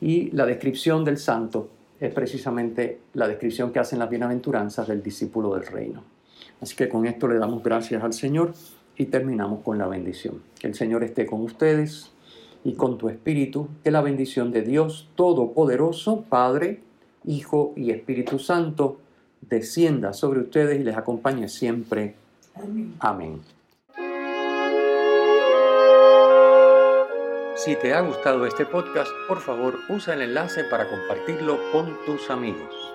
Y 0.00 0.30
la 0.30 0.46
descripción 0.46 1.04
del 1.04 1.18
santo 1.18 1.68
es 2.00 2.12
precisamente 2.14 3.00
la 3.12 3.28
descripción 3.28 3.72
que 3.72 3.78
hacen 3.78 3.98
las 3.98 4.08
bienaventuranzas 4.08 4.88
del 4.88 5.02
discípulo 5.02 5.54
del 5.54 5.66
reino. 5.66 6.02
Así 6.60 6.74
que 6.74 6.88
con 6.88 7.06
esto 7.06 7.28
le 7.28 7.38
damos 7.38 7.62
gracias 7.62 8.02
al 8.02 8.12
Señor 8.12 8.54
y 8.96 9.06
terminamos 9.06 9.60
con 9.62 9.78
la 9.78 9.86
bendición. 9.86 10.42
Que 10.58 10.66
el 10.66 10.74
Señor 10.74 11.04
esté 11.04 11.26
con 11.26 11.42
ustedes 11.42 12.10
y 12.64 12.74
con 12.74 12.98
tu 12.98 13.08
espíritu, 13.08 13.68
que 13.82 13.90
la 13.90 14.00
bendición 14.00 14.52
de 14.52 14.62
Dios 14.62 15.08
Todopoderoso, 15.14 16.24
Padre, 16.28 16.80
Hijo 17.24 17.72
y 17.76 17.90
Espíritu 17.90 18.38
Santo, 18.38 18.98
descienda 19.40 20.12
sobre 20.12 20.40
ustedes 20.40 20.80
y 20.80 20.84
les 20.84 20.96
acompañe 20.96 21.48
siempre. 21.48 22.14
Amén. 22.54 22.94
Amén. 23.00 23.40
Si 27.56 27.76
te 27.76 27.92
ha 27.92 28.00
gustado 28.00 28.46
este 28.46 28.64
podcast, 28.64 29.10
por 29.28 29.40
favor 29.40 29.74
usa 29.90 30.14
el 30.14 30.22
enlace 30.22 30.64
para 30.64 30.88
compartirlo 30.88 31.58
con 31.72 31.94
tus 32.06 32.30
amigos. 32.30 32.89